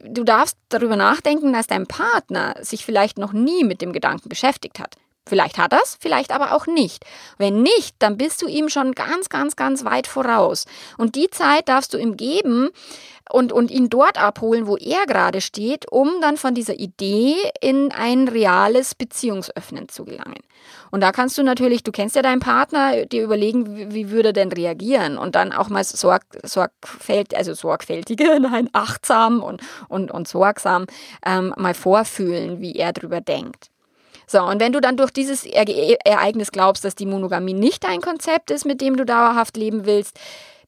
du 0.03 0.25
darfst 0.25 0.57
darüber 0.71 0.97
nachdenken, 0.97 1.53
dass 1.53 1.67
dein 1.67 1.87
Partner 1.87 2.57
sich 2.61 2.85
vielleicht 2.85 3.19
noch 3.19 3.33
nie 3.33 3.65
mit 3.65 3.81
dem 3.81 3.93
Gedanken 3.93 4.29
beschäftigt 4.29 4.81
hat. 4.81 4.97
Vielleicht 5.27 5.57
hat 5.57 5.73
er's, 5.73 5.97
vielleicht 5.99 6.33
aber 6.33 6.53
auch 6.53 6.67
nicht. 6.67 7.05
Wenn 7.39 7.63
nicht, 7.63 7.97
dann 7.99 8.19
bist 8.19 8.43
du 8.43 8.47
ihm 8.47 8.69
schon 8.69 8.93
ganz, 8.93 9.31
ganz, 9.31 9.57
ganz 9.57 9.85
weit 9.85 10.07
voraus. 10.07 10.67
Und 10.99 11.15
die 11.15 11.31
Zeit 11.31 11.69
darfst 11.69 11.95
du 11.95 11.99
ihm 11.99 12.19
geben 12.19 12.71
und, 13.31 13.51
und 13.51 13.71
ihn 13.71 13.89
dort 13.89 14.21
abholen, 14.21 14.67
wo 14.67 14.77
er 14.77 15.07
gerade 15.07 15.41
steht, 15.41 15.91
um 15.91 16.21
dann 16.21 16.37
von 16.37 16.55
dieser 16.55 16.79
Idee 16.79 17.37
in 17.63 17.91
ein 17.93 18.29
reales 18.29 18.95
Beziehungsöffnen 18.95 19.89
zu 19.89 20.05
gelangen. 20.05 20.41
Und 20.91 21.01
da 21.01 21.11
kannst 21.11 21.39
du 21.39 21.43
natürlich, 21.43 21.83
du 21.83 21.91
kennst 21.91 22.17
ja 22.17 22.23
deinen 22.23 22.41
Partner, 22.41 23.07
dir 23.07 23.25
überlegen, 23.25 23.77
wie, 23.77 23.95
wie 23.95 24.11
würde 24.11 24.29
er 24.29 24.33
denn 24.35 24.53
reagieren 24.53 25.17
und 25.17 25.35
dann 25.37 25.53
auch 25.53 25.71
mal 25.71 25.85
sorg, 25.85 26.23
sorgfältig, 26.43 27.37
also 27.37 27.55
sorgfältige, 27.55 28.39
nein, 28.41 28.69
achtsam 28.75 29.43
und, 29.43 29.63
und, 29.89 30.11
und 30.11 30.29
sorgsam 30.29 30.85
ähm, 31.25 31.55
mal 31.57 31.75
vorfühlen, 31.75 32.61
wie 32.61 32.75
er 32.75 32.93
drüber 32.93 33.23
denkt. 33.23 33.71
So, 34.27 34.43
und 34.43 34.61
wenn 34.61 34.73
du 34.73 34.81
dann 34.81 34.97
durch 34.97 35.11
dieses 35.11 35.45
Ereignis 35.45 36.53
glaubst, 36.53 36.85
dass 36.85 36.95
die 36.95 37.07
Monogamie 37.07 37.55
nicht 37.55 37.85
dein 37.85 38.01
Konzept 38.01 38.51
ist, 38.51 38.65
mit 38.65 38.81
dem 38.81 38.97
du 38.97 39.05
dauerhaft 39.05 39.57
leben 39.57 39.87
willst, 39.87 40.19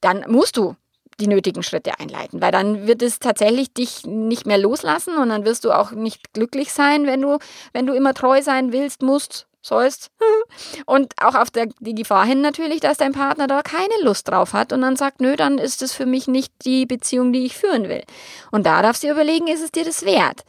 dann 0.00 0.24
musst 0.28 0.56
du 0.56 0.76
die 1.18 1.28
nötigen 1.28 1.62
Schritte 1.62 1.98
einleiten, 1.98 2.42
weil 2.42 2.52
dann 2.52 2.86
wird 2.86 3.02
es 3.02 3.18
tatsächlich 3.18 3.72
dich 3.72 4.04
nicht 4.04 4.46
mehr 4.46 4.58
loslassen 4.58 5.16
und 5.16 5.30
dann 5.30 5.44
wirst 5.44 5.64
du 5.64 5.72
auch 5.72 5.92
nicht 5.92 6.34
glücklich 6.34 6.72
sein, 6.72 7.06
wenn 7.06 7.22
du, 7.22 7.38
wenn 7.72 7.86
du 7.86 7.94
immer 7.94 8.12
treu 8.12 8.42
sein 8.42 8.72
willst, 8.72 9.02
musst, 9.02 9.46
sollst. 9.62 10.10
Und 10.86 11.12
auch 11.20 11.34
auf 11.34 11.50
der, 11.50 11.66
die 11.80 11.94
Gefahr 11.94 12.24
hin 12.24 12.40
natürlich, 12.40 12.80
dass 12.80 12.98
dein 12.98 13.12
Partner 13.12 13.46
da 13.46 13.62
keine 13.62 14.02
Lust 14.02 14.28
drauf 14.28 14.52
hat 14.52 14.72
und 14.72 14.80
dann 14.82 14.94
sagt, 14.94 15.20
nö, 15.20 15.34
dann 15.34 15.58
ist 15.58 15.82
es 15.82 15.92
für 15.92 16.06
mich 16.06 16.28
nicht 16.28 16.52
die 16.64 16.86
Beziehung, 16.86 17.32
die 17.32 17.44
ich 17.44 17.56
führen 17.56 17.88
will. 17.88 18.04
Und 18.52 18.64
da 18.64 18.80
darfst 18.80 19.02
du 19.02 19.10
überlegen, 19.10 19.48
ist 19.48 19.64
es 19.64 19.72
dir 19.72 19.84
das 19.84 20.04
wert? 20.04 20.44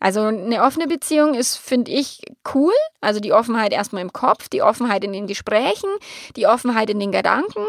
Also 0.00 0.22
eine 0.22 0.62
offene 0.62 0.86
Beziehung 0.86 1.34
ist, 1.34 1.56
finde 1.56 1.90
ich, 1.90 2.22
cool. 2.54 2.74
Also 3.00 3.20
die 3.20 3.32
Offenheit 3.32 3.72
erstmal 3.72 4.02
im 4.02 4.12
Kopf, 4.12 4.48
die 4.48 4.62
Offenheit 4.62 5.04
in 5.04 5.12
den 5.12 5.26
Gesprächen, 5.26 5.90
die 6.36 6.46
Offenheit 6.46 6.90
in 6.90 7.00
den 7.00 7.12
Gedanken. 7.12 7.64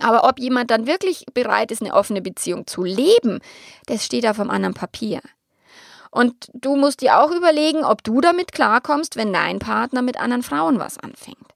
Aber 0.00 0.28
ob 0.28 0.38
jemand 0.38 0.70
dann 0.70 0.86
wirklich 0.86 1.26
bereit 1.34 1.70
ist, 1.70 1.82
eine 1.82 1.94
offene 1.94 2.20
Beziehung 2.20 2.66
zu 2.66 2.82
leben, 2.82 3.40
das 3.86 4.04
steht 4.04 4.26
auf 4.26 4.40
einem 4.40 4.50
anderen 4.50 4.74
Papier. 4.74 5.20
Und 6.10 6.48
du 6.52 6.76
musst 6.76 7.00
dir 7.00 7.20
auch 7.20 7.30
überlegen, 7.30 7.84
ob 7.84 8.04
du 8.04 8.20
damit 8.20 8.52
klarkommst, 8.52 9.16
wenn 9.16 9.32
dein 9.32 9.58
Partner 9.58 10.02
mit 10.02 10.18
anderen 10.18 10.42
Frauen 10.44 10.78
was 10.78 10.98
anfängt. 10.98 11.53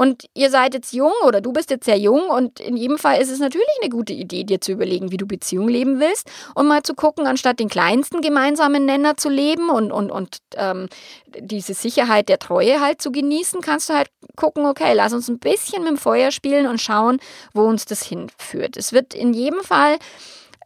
Und 0.00 0.26
ihr 0.34 0.48
seid 0.48 0.74
jetzt 0.74 0.92
jung 0.92 1.10
oder 1.26 1.40
du 1.40 1.52
bist 1.52 1.70
jetzt 1.70 1.84
sehr 1.84 1.98
jung 1.98 2.30
und 2.30 2.60
in 2.60 2.76
jedem 2.76 2.98
Fall 2.98 3.20
ist 3.20 3.32
es 3.32 3.40
natürlich 3.40 3.66
eine 3.82 3.90
gute 3.90 4.12
Idee, 4.12 4.44
dir 4.44 4.60
zu 4.60 4.70
überlegen, 4.70 5.10
wie 5.10 5.16
du 5.16 5.26
Beziehung 5.26 5.66
leben 5.68 5.98
willst 5.98 6.30
und 6.54 6.68
mal 6.68 6.84
zu 6.84 6.94
gucken, 6.94 7.26
anstatt 7.26 7.58
den 7.58 7.68
kleinsten 7.68 8.20
gemeinsamen 8.20 8.86
Nenner 8.86 9.16
zu 9.16 9.28
leben 9.28 9.70
und, 9.70 9.90
und, 9.90 10.12
und 10.12 10.38
ähm, 10.54 10.88
diese 11.36 11.74
Sicherheit 11.74 12.28
der 12.28 12.38
Treue 12.38 12.80
halt 12.80 13.02
zu 13.02 13.10
genießen, 13.10 13.60
kannst 13.60 13.88
du 13.88 13.94
halt 13.94 14.08
gucken, 14.36 14.66
okay, 14.66 14.92
lass 14.94 15.12
uns 15.12 15.26
ein 15.26 15.40
bisschen 15.40 15.82
mit 15.82 15.90
dem 15.90 15.98
Feuer 15.98 16.30
spielen 16.30 16.68
und 16.68 16.80
schauen, 16.80 17.18
wo 17.52 17.62
uns 17.62 17.84
das 17.84 18.04
hinführt. 18.04 18.76
Es 18.76 18.92
wird 18.92 19.14
in 19.14 19.34
jedem 19.34 19.64
Fall 19.64 19.98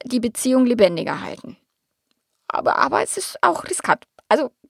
die 0.04 0.20
Beziehung 0.20 0.66
lebendiger 0.66 1.22
halten. 1.22 1.56
Aber, 2.48 2.76
aber 2.76 3.02
es 3.02 3.16
ist 3.16 3.38
auch 3.40 3.64
riskant. 3.64 4.04
Also 4.28 4.44
so, 4.44 4.61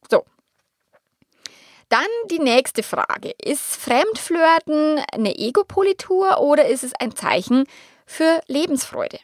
dann 1.93 2.07
die 2.31 2.39
nächste 2.39 2.83
Frage. 2.83 3.33
Ist 3.43 3.77
Fremdflirten 3.77 5.03
eine 5.13 5.37
Egopolitur 5.37 6.41
oder 6.41 6.67
ist 6.67 6.85
es 6.85 6.93
ein 6.99 7.15
Zeichen 7.15 7.65
für 8.07 8.41
Lebensfreude? 8.47 9.19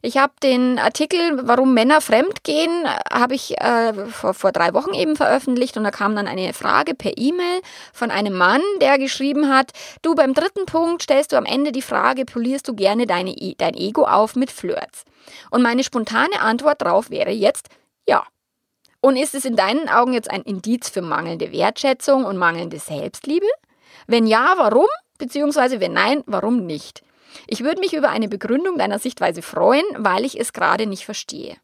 Ich 0.00 0.16
habe 0.16 0.32
den 0.42 0.78
Artikel, 0.78 1.40
warum 1.48 1.74
Männer 1.74 2.00
fremdgehen, 2.00 2.84
habe 3.10 3.34
ich 3.34 3.58
äh, 3.60 3.92
vor, 4.06 4.32
vor 4.32 4.52
drei 4.52 4.72
Wochen 4.72 4.94
eben 4.94 5.16
veröffentlicht 5.16 5.76
und 5.76 5.82
da 5.82 5.90
kam 5.90 6.14
dann 6.14 6.28
eine 6.28 6.52
Frage 6.52 6.94
per 6.94 7.16
E-Mail 7.16 7.60
von 7.92 8.10
einem 8.12 8.34
Mann, 8.34 8.62
der 8.80 8.98
geschrieben 8.98 9.48
hat, 9.48 9.72
du 10.02 10.14
beim 10.14 10.34
dritten 10.34 10.66
Punkt 10.66 11.02
stellst 11.02 11.32
du 11.32 11.36
am 11.36 11.46
Ende 11.46 11.72
die 11.72 11.82
Frage, 11.82 12.26
polierst 12.26 12.68
du 12.68 12.74
gerne 12.74 13.06
deine, 13.06 13.30
e, 13.30 13.54
dein 13.58 13.74
Ego 13.74 14.04
auf 14.04 14.36
mit 14.36 14.52
Flirts? 14.52 15.04
Und 15.50 15.62
meine 15.62 15.82
spontane 15.82 16.40
Antwort 16.40 16.80
darauf 16.80 17.10
wäre 17.10 17.30
jetzt 17.30 17.68
ja. 18.06 18.24
Und 19.00 19.16
ist 19.16 19.34
es 19.34 19.44
in 19.44 19.54
deinen 19.54 19.88
Augen 19.88 20.12
jetzt 20.12 20.30
ein 20.30 20.42
Indiz 20.42 20.88
für 20.88 21.02
mangelnde 21.02 21.52
Wertschätzung 21.52 22.24
und 22.24 22.36
mangelnde 22.36 22.78
Selbstliebe? 22.78 23.46
Wenn 24.06 24.26
ja, 24.26 24.54
warum? 24.56 24.88
Beziehungsweise 25.18 25.80
wenn 25.80 25.92
nein, 25.92 26.22
warum 26.26 26.66
nicht? 26.66 27.02
Ich 27.46 27.62
würde 27.62 27.80
mich 27.80 27.92
über 27.92 28.08
eine 28.08 28.28
Begründung 28.28 28.78
deiner 28.78 28.98
Sichtweise 28.98 29.42
freuen, 29.42 29.84
weil 29.96 30.24
ich 30.24 30.38
es 30.38 30.52
gerade 30.52 30.86
nicht 30.86 31.04
verstehe. 31.04 31.56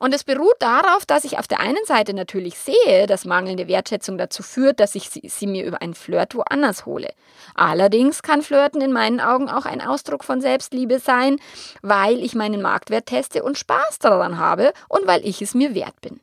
Und 0.00 0.14
es 0.14 0.22
beruht 0.22 0.54
darauf, 0.60 1.04
dass 1.06 1.24
ich 1.24 1.38
auf 1.38 1.48
der 1.48 1.60
einen 1.60 1.84
Seite 1.84 2.14
natürlich 2.14 2.56
sehe, 2.56 3.06
dass 3.06 3.24
mangelnde 3.24 3.66
Wertschätzung 3.66 4.16
dazu 4.16 4.42
führt, 4.42 4.78
dass 4.78 4.94
ich 4.94 5.10
sie, 5.10 5.28
sie, 5.28 5.46
mir 5.48 5.64
über 5.64 5.82
einen 5.82 5.94
Flirt 5.94 6.36
woanders 6.36 6.86
hole. 6.86 7.12
Allerdings 7.54 8.22
kann 8.22 8.42
Flirten 8.42 8.80
in 8.80 8.92
meinen 8.92 9.20
Augen 9.20 9.48
auch 9.48 9.66
ein 9.66 9.80
Ausdruck 9.80 10.22
von 10.22 10.40
Selbstliebe 10.40 11.00
sein, 11.00 11.40
weil 11.82 12.22
ich 12.22 12.36
meinen 12.36 12.62
Marktwert 12.62 13.06
teste 13.06 13.42
und 13.42 13.58
Spaß 13.58 13.98
daran 13.98 14.38
habe 14.38 14.72
und 14.88 15.06
weil 15.06 15.26
ich 15.26 15.42
es 15.42 15.54
mir 15.54 15.74
wert 15.74 16.00
bin. 16.00 16.20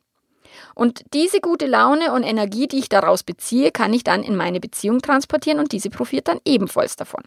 Und 0.74 1.04
diese 1.14 1.40
gute 1.40 1.66
Laune 1.66 2.12
und 2.12 2.22
Energie, 2.22 2.68
die 2.68 2.78
ich 2.78 2.88
daraus 2.88 3.22
beziehe, 3.22 3.70
kann 3.72 3.92
ich 3.92 4.04
dann 4.04 4.22
in 4.22 4.36
meine 4.36 4.60
Beziehung 4.60 5.00
transportieren 5.00 5.58
und 5.58 5.72
diese 5.72 5.90
profitiert 5.90 6.28
dann 6.28 6.40
ebenfalls 6.44 6.96
davon. 6.96 7.22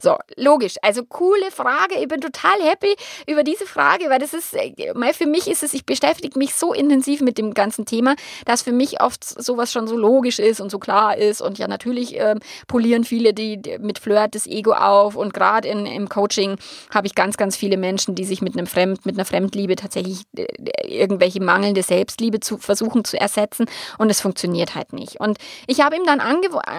So, 0.00 0.16
logisch. 0.36 0.76
Also 0.82 1.04
coole 1.04 1.50
Frage. 1.50 1.96
Ich 1.96 2.08
bin 2.08 2.20
total 2.20 2.60
happy 2.62 2.94
über 3.26 3.42
diese 3.42 3.66
Frage, 3.66 4.10
weil 4.10 4.18
das 4.18 4.34
ist, 4.34 4.54
äh, 4.54 4.74
für 5.12 5.26
mich 5.26 5.48
ist 5.48 5.62
es, 5.62 5.74
ich 5.74 5.86
beschäftige 5.86 6.38
mich 6.38 6.54
so 6.54 6.72
intensiv 6.72 7.20
mit 7.20 7.38
dem 7.38 7.54
ganzen 7.54 7.84
Thema, 7.86 8.14
dass 8.44 8.62
für 8.62 8.72
mich 8.72 9.00
oft 9.00 9.24
sowas 9.24 9.72
schon 9.72 9.86
so 9.88 9.96
logisch 9.96 10.38
ist 10.38 10.60
und 10.60 10.70
so 10.70 10.78
klar 10.78 11.16
ist. 11.16 11.40
Und 11.40 11.58
ja, 11.58 11.68
natürlich 11.68 12.16
ähm, 12.16 12.38
polieren 12.66 13.04
viele 13.04 13.34
die, 13.34 13.60
die, 13.60 13.78
mit 13.78 13.98
Flirt 13.98 14.34
das 14.34 14.46
Ego 14.46 14.72
auf. 14.72 15.16
Und 15.16 15.34
gerade 15.34 15.68
im 15.68 16.08
Coaching 16.08 16.56
habe 16.92 17.06
ich 17.06 17.14
ganz, 17.14 17.36
ganz 17.36 17.56
viele 17.56 17.76
Menschen, 17.76 18.14
die 18.14 18.24
sich 18.24 18.42
mit 18.42 18.56
einem 18.56 18.66
Fremd, 18.66 19.06
mit 19.06 19.16
einer 19.16 19.24
Fremdliebe 19.24 19.76
tatsächlich 19.76 20.22
äh, 20.36 20.46
irgendwelche 20.86 21.42
mangelnde 21.42 21.82
Selbstliebe 21.82 22.40
zu 22.40 22.58
versuchen 22.58 23.04
zu 23.04 23.20
ersetzen. 23.20 23.66
Und 23.98 24.10
es 24.10 24.20
funktioniert 24.20 24.74
halt 24.74 24.92
nicht. 24.92 25.20
Und 25.20 25.38
ich 25.66 25.80
habe 25.80 25.96
ihm 25.96 26.04
dann 26.04 26.20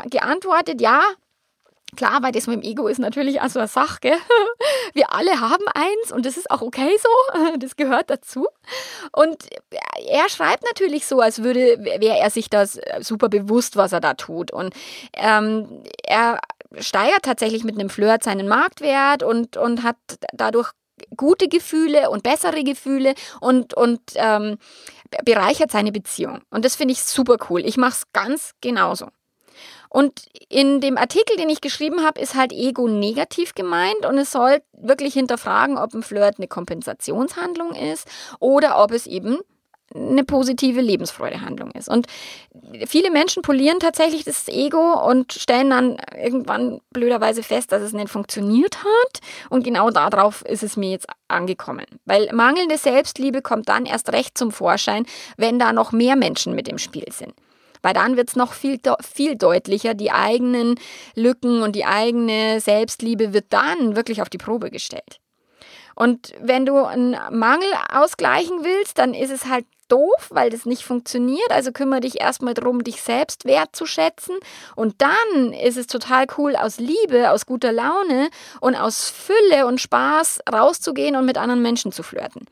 geantwortet, 0.09 0.81
ja, 0.81 1.01
Klar, 1.99 2.23
weil 2.23 2.31
das 2.31 2.47
mit 2.47 2.63
dem 2.63 2.71
Ego 2.71 2.87
ist 2.87 2.99
natürlich 2.99 3.41
auch 3.41 3.49
so 3.49 3.59
eine 3.59 3.67
Sache. 3.67 3.97
Gell? 3.99 4.17
Wir 4.93 5.11
alle 5.11 5.41
haben 5.41 5.65
eins 5.73 6.13
und 6.13 6.25
das 6.25 6.37
ist 6.37 6.49
auch 6.49 6.61
okay 6.61 6.95
so. 6.97 7.39
Das 7.59 7.75
gehört 7.75 8.09
dazu. 8.09 8.47
Und 9.11 9.35
er 10.07 10.29
schreibt 10.29 10.63
natürlich 10.63 11.05
so, 11.05 11.19
als 11.19 11.43
würde, 11.43 11.77
wäre 11.83 12.17
er 12.17 12.29
sich 12.29 12.49
das 12.49 12.79
super 13.01 13.27
bewusst, 13.27 13.75
was 13.75 13.91
er 13.91 13.99
da 13.99 14.13
tut. 14.13 14.51
Und 14.51 14.73
ähm, 15.13 15.83
er 16.01 16.39
steigert 16.79 17.23
tatsächlich 17.23 17.65
mit 17.65 17.77
einem 17.77 17.89
Flirt 17.89 18.23
seinen 18.23 18.47
Marktwert 18.47 19.21
und, 19.21 19.57
und 19.57 19.83
hat 19.83 19.97
dadurch 20.31 20.71
gute 21.17 21.49
Gefühle 21.49 22.09
und 22.11 22.23
bessere 22.23 22.63
Gefühle 22.63 23.13
und, 23.41 23.73
und 23.73 23.99
ähm, 24.15 24.57
bereichert 25.25 25.71
seine 25.71 25.91
Beziehung. 25.91 26.43
Und 26.49 26.63
das 26.63 26.77
finde 26.77 26.93
ich 26.93 27.03
super 27.03 27.35
cool. 27.49 27.65
Ich 27.65 27.75
mache 27.75 27.91
es 27.91 28.03
ganz 28.13 28.53
genauso. 28.61 29.07
Und 29.89 30.25
in 30.49 30.81
dem 30.81 30.97
Artikel, 30.97 31.35
den 31.37 31.49
ich 31.49 31.61
geschrieben 31.61 32.05
habe, 32.05 32.21
ist 32.21 32.35
halt 32.35 32.53
Ego 32.53 32.87
negativ 32.87 33.55
gemeint 33.55 34.05
und 34.05 34.17
es 34.17 34.31
soll 34.31 34.61
wirklich 34.73 35.13
hinterfragen, 35.13 35.77
ob 35.77 35.93
ein 35.93 36.03
Flirt 36.03 36.37
eine 36.37 36.47
Kompensationshandlung 36.47 37.73
ist 37.73 38.07
oder 38.39 38.81
ob 38.83 38.91
es 38.91 39.07
eben 39.07 39.39
eine 39.93 40.23
positive 40.23 40.81
Lebensfreudehandlung 40.81 41.71
ist. 41.71 41.89
Und 41.89 42.07
viele 42.85 43.09
Menschen 43.09 43.41
polieren 43.41 43.79
tatsächlich 43.79 44.23
das 44.23 44.47
Ego 44.47 45.03
und 45.07 45.33
stellen 45.33 45.71
dann 45.71 45.97
irgendwann 46.15 46.79
blöderweise 46.91 47.41
fest, 47.41 47.71
dass 47.71 47.81
es 47.81 47.93
nicht 47.93 48.09
funktioniert 48.09 48.77
hat. 48.83 49.19
Und 49.49 49.63
genau 49.63 49.89
darauf 49.89 50.43
ist 50.43 50.63
es 50.63 50.77
mir 50.77 50.91
jetzt 50.91 51.07
angekommen. 51.27 51.85
Weil 52.05 52.29
mangelnde 52.33 52.77
Selbstliebe 52.77 53.41
kommt 53.41 53.67
dann 53.69 53.85
erst 53.85 54.11
recht 54.11 54.37
zum 54.37 54.51
Vorschein, 54.51 55.05
wenn 55.37 55.57
da 55.57 55.73
noch 55.73 55.91
mehr 55.91 56.15
Menschen 56.15 56.53
mit 56.53 56.67
im 56.67 56.77
Spiel 56.77 57.11
sind. 57.11 57.33
Weil 57.81 57.93
dann 57.93 58.17
wird 58.17 58.29
es 58.29 58.35
noch 58.35 58.53
viel, 58.53 58.79
viel 59.01 59.35
deutlicher, 59.35 59.93
die 59.93 60.11
eigenen 60.11 60.75
Lücken 61.15 61.61
und 61.61 61.75
die 61.75 61.85
eigene 61.85 62.59
Selbstliebe 62.59 63.33
wird 63.33 63.45
dann 63.49 63.95
wirklich 63.95 64.21
auf 64.21 64.29
die 64.29 64.37
Probe 64.37 64.69
gestellt. 64.69 65.19
Und 65.95 66.33
wenn 66.39 66.65
du 66.65 66.77
einen 66.85 67.17
Mangel 67.31 67.67
ausgleichen 67.91 68.63
willst, 68.63 68.97
dann 68.97 69.13
ist 69.13 69.31
es 69.31 69.47
halt 69.47 69.65
doof, 69.89 70.29
weil 70.29 70.49
das 70.49 70.65
nicht 70.65 70.83
funktioniert. 70.83 71.51
Also 71.51 71.71
kümmere 71.71 71.99
dich 71.99 72.21
erstmal 72.21 72.53
darum, 72.53 72.83
dich 72.83 73.01
selbst 73.01 73.43
wertzuschätzen. 73.43 74.37
Und 74.75 75.01
dann 75.01 75.51
ist 75.51 75.77
es 75.77 75.87
total 75.87 76.27
cool, 76.37 76.55
aus 76.55 76.77
Liebe, 76.77 77.31
aus 77.31 77.45
guter 77.45 77.73
Laune 77.73 78.29
und 78.61 78.75
aus 78.75 79.09
Fülle 79.09 79.65
und 79.65 79.81
Spaß 79.81 80.39
rauszugehen 80.51 81.15
und 81.15 81.25
mit 81.25 81.37
anderen 81.37 81.61
Menschen 81.61 81.91
zu 81.91 82.03
flirten. 82.03 82.45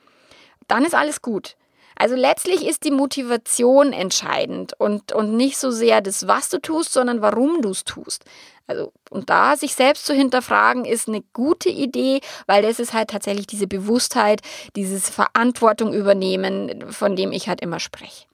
Dann 0.67 0.83
ist 0.83 0.95
alles 0.95 1.21
gut. 1.21 1.55
Also 1.97 2.15
letztlich 2.15 2.65
ist 2.65 2.83
die 2.83 2.91
Motivation 2.91 3.91
entscheidend 3.91 4.73
und, 4.79 5.13
und 5.13 5.35
nicht 5.35 5.57
so 5.57 5.71
sehr 5.71 5.99
das, 6.01 6.27
was 6.27 6.49
du 6.49 6.59
tust, 6.59 6.93
sondern 6.93 7.21
warum 7.21 7.61
du 7.63 7.71
es 7.71 7.83
tust. 7.85 8.23
Also, 8.67 8.91
und 9.09 9.29
da 9.29 9.55
sich 9.55 9.73
selbst 9.73 10.05
zu 10.05 10.13
hinterfragen, 10.13 10.85
ist 10.85 11.07
eine 11.07 11.23
gute 11.33 11.69
Idee, 11.69 12.19
weil 12.45 12.61
das 12.61 12.79
ist 12.79 12.93
halt 12.93 13.09
tatsächlich 13.09 13.47
diese 13.47 13.65
Bewusstheit, 13.65 14.41
dieses 14.75 15.09
Verantwortung 15.09 15.93
übernehmen, 15.93 16.91
von 16.91 17.15
dem 17.15 17.31
ich 17.31 17.49
halt 17.49 17.61
immer 17.61 17.79
spreche. 17.79 18.25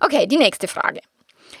Okay, 0.00 0.26
die 0.26 0.38
nächste 0.38 0.68
Frage 0.68 1.00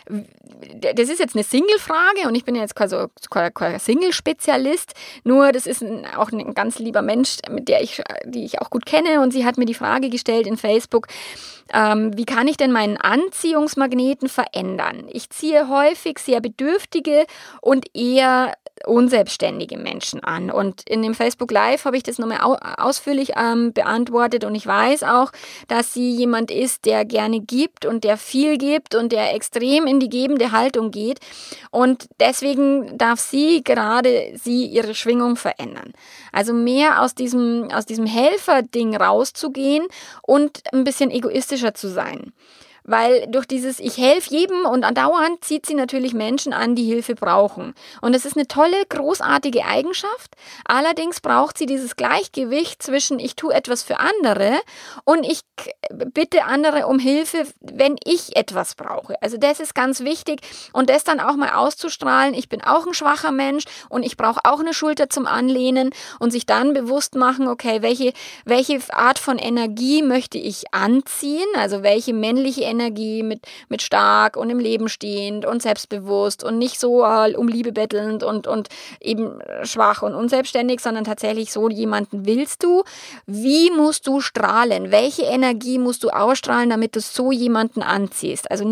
das 0.08 1.08
ist 1.08 1.20
jetzt 1.20 1.34
eine 1.34 1.44
Single-Frage 1.44 2.28
und 2.28 2.34
ich 2.34 2.44
bin 2.44 2.54
jetzt 2.54 2.74
kein 2.76 3.78
Single-Spezialist, 3.78 4.94
nur 5.24 5.52
das 5.52 5.66
ist 5.66 5.84
auch 6.16 6.30
ein 6.30 6.54
ganz 6.54 6.78
lieber 6.78 7.02
Mensch, 7.02 7.38
mit 7.50 7.68
der 7.68 7.82
ich, 7.82 8.02
die 8.24 8.44
ich 8.44 8.60
auch 8.60 8.70
gut 8.70 8.86
kenne 8.86 9.20
und 9.20 9.32
sie 9.32 9.44
hat 9.44 9.58
mir 9.58 9.66
die 9.66 9.74
Frage 9.74 10.08
gestellt 10.08 10.46
in 10.46 10.56
Facebook, 10.56 11.08
ähm, 11.72 12.16
wie 12.16 12.24
kann 12.24 12.46
ich 12.46 12.56
denn 12.56 12.72
meinen 12.72 12.96
Anziehungsmagneten 12.96 14.28
verändern? 14.28 15.08
Ich 15.10 15.30
ziehe 15.30 15.68
häufig 15.68 16.18
sehr 16.18 16.40
bedürftige 16.40 17.26
und 17.60 17.86
eher 17.94 18.52
unselbstständige 18.84 19.78
Menschen 19.78 20.22
an. 20.22 20.50
Und 20.50 20.82
in 20.88 21.02
dem 21.02 21.14
Facebook 21.14 21.50
Live 21.50 21.84
habe 21.84 21.96
ich 21.96 22.02
das 22.02 22.18
nochmal 22.18 22.40
ausführlich 22.42 23.32
ähm, 23.36 23.72
beantwortet 23.72 24.44
und 24.44 24.54
ich 24.54 24.66
weiß 24.66 25.02
auch, 25.02 25.32
dass 25.68 25.94
sie 25.94 26.10
jemand 26.10 26.50
ist, 26.50 26.84
der 26.84 27.04
gerne 27.04 27.40
gibt 27.40 27.86
und 27.86 28.04
der 28.04 28.16
viel 28.16 28.58
gibt 28.58 28.94
und 28.94 29.12
der 29.12 29.34
extrem 29.34 29.86
in 29.86 29.95
die 30.00 30.08
gebende 30.08 30.52
Haltung 30.52 30.90
geht. 30.90 31.20
Und 31.70 32.08
deswegen 32.20 32.96
darf 32.98 33.20
sie 33.20 33.62
gerade 33.64 34.32
sie 34.34 34.66
ihre 34.66 34.94
Schwingung 34.94 35.36
verändern. 35.36 35.92
Also 36.32 36.52
mehr 36.52 37.02
aus 37.02 37.14
diesem, 37.14 37.70
aus 37.72 37.86
diesem 37.86 38.06
Helferding 38.06 38.96
rauszugehen 38.96 39.86
und 40.22 40.62
ein 40.72 40.84
bisschen 40.84 41.10
egoistischer 41.10 41.74
zu 41.74 41.88
sein 41.88 42.32
weil 42.86 43.26
durch 43.28 43.46
dieses 43.46 43.80
Ich 43.80 43.98
helfe 43.98 44.30
jedem 44.30 44.64
und 44.64 44.84
andauernd 44.84 45.44
zieht 45.44 45.66
sie 45.66 45.74
natürlich 45.74 46.14
Menschen 46.14 46.52
an, 46.52 46.74
die 46.74 46.84
Hilfe 46.84 47.14
brauchen. 47.14 47.74
Und 48.00 48.14
es 48.14 48.24
ist 48.24 48.36
eine 48.36 48.46
tolle, 48.46 48.76
großartige 48.88 49.64
Eigenschaft. 49.64 50.36
Allerdings 50.64 51.20
braucht 51.20 51.58
sie 51.58 51.66
dieses 51.66 51.96
Gleichgewicht 51.96 52.82
zwischen 52.82 53.18
ich 53.18 53.34
tue 53.34 53.52
etwas 53.52 53.82
für 53.82 53.98
andere 53.98 54.60
und 55.04 55.24
ich 55.24 55.40
bitte 55.90 56.44
andere 56.44 56.86
um 56.86 56.98
Hilfe, 56.98 57.46
wenn 57.60 57.96
ich 58.04 58.36
etwas 58.36 58.74
brauche. 58.74 59.20
Also 59.20 59.36
das 59.36 59.60
ist 59.60 59.74
ganz 59.74 60.00
wichtig 60.00 60.40
und 60.72 60.88
das 60.88 61.04
dann 61.04 61.20
auch 61.20 61.36
mal 61.36 61.54
auszustrahlen. 61.54 62.34
Ich 62.34 62.48
bin 62.48 62.62
auch 62.62 62.86
ein 62.86 62.94
schwacher 62.94 63.32
Mensch 63.32 63.64
und 63.88 64.04
ich 64.04 64.16
brauche 64.16 64.40
auch 64.44 64.60
eine 64.60 64.74
Schulter 64.74 65.10
zum 65.10 65.26
Anlehnen 65.26 65.90
und 66.20 66.30
sich 66.30 66.46
dann 66.46 66.72
bewusst 66.72 67.16
machen, 67.16 67.48
okay, 67.48 67.82
welche, 67.82 68.12
welche 68.44 68.78
Art 68.90 69.18
von 69.18 69.38
Energie 69.38 70.02
möchte 70.02 70.38
ich 70.38 70.72
anziehen? 70.72 71.46
Also 71.56 71.82
welche 71.82 72.12
männliche 72.12 72.62
Energie 72.62 72.75
Energie, 72.78 73.22
mit, 73.22 73.40
mit 73.68 73.82
stark 73.82 74.36
und 74.36 74.50
im 74.50 74.58
Leben 74.58 74.88
stehend 74.88 75.44
und 75.44 75.62
selbstbewusst 75.62 76.44
und 76.44 76.58
nicht 76.58 76.78
so 76.78 77.04
äh, 77.04 77.34
um 77.36 77.48
Liebe 77.48 77.72
bettelnd 77.72 78.22
und, 78.22 78.46
und 78.46 78.68
eben 79.00 79.38
schwach 79.62 80.02
und 80.02 80.14
unselbstständig, 80.14 80.80
sondern 80.80 81.04
tatsächlich 81.04 81.52
so 81.52 81.68
jemanden 81.68 82.26
willst 82.26 82.62
du. 82.62 82.84
Wie 83.26 83.70
musst 83.70 84.06
du 84.06 84.20
strahlen? 84.20 84.90
Welche 84.90 85.22
Energie 85.22 85.78
musst 85.78 86.04
du 86.04 86.10
ausstrahlen, 86.10 86.70
damit 86.70 86.96
du 86.96 87.00
so 87.00 87.32
jemanden 87.32 87.82
anziehst? 87.82 88.50
Also 88.50 88.64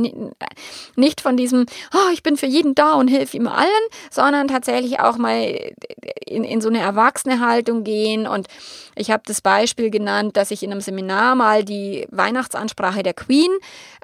nicht 0.96 1.20
von 1.20 1.36
diesem, 1.36 1.66
oh, 1.94 2.12
ich 2.12 2.22
bin 2.22 2.36
für 2.36 2.46
jeden 2.46 2.74
da 2.74 2.94
und 2.94 3.08
helfe 3.08 3.36
ihm 3.36 3.48
allen, 3.48 3.68
sondern 4.10 4.48
tatsächlich 4.48 5.00
auch 5.00 5.16
mal 5.16 5.72
in, 6.26 6.44
in 6.44 6.60
so 6.60 6.68
eine 6.68 6.80
erwachsene 6.80 7.40
Haltung 7.40 7.84
gehen. 7.84 8.26
Und 8.26 8.48
ich 8.96 9.10
habe 9.10 9.22
das 9.26 9.40
Beispiel 9.40 9.90
genannt, 9.90 10.36
dass 10.36 10.50
ich 10.50 10.62
in 10.62 10.70
einem 10.70 10.80
Seminar 10.80 11.34
mal 11.34 11.64
die 11.64 12.06
Weihnachtsansprache 12.10 13.02
der 13.02 13.14
Queen 13.14 13.50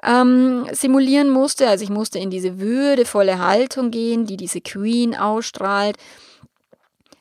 ähm, 0.03 0.67
simulieren 0.71 1.29
musste. 1.29 1.67
Also 1.67 1.83
ich 1.83 1.89
musste 1.89 2.19
in 2.19 2.29
diese 2.29 2.59
würdevolle 2.59 3.39
Haltung 3.39 3.91
gehen, 3.91 4.25
die 4.25 4.37
diese 4.37 4.61
Queen 4.61 5.15
ausstrahlt 5.15 5.97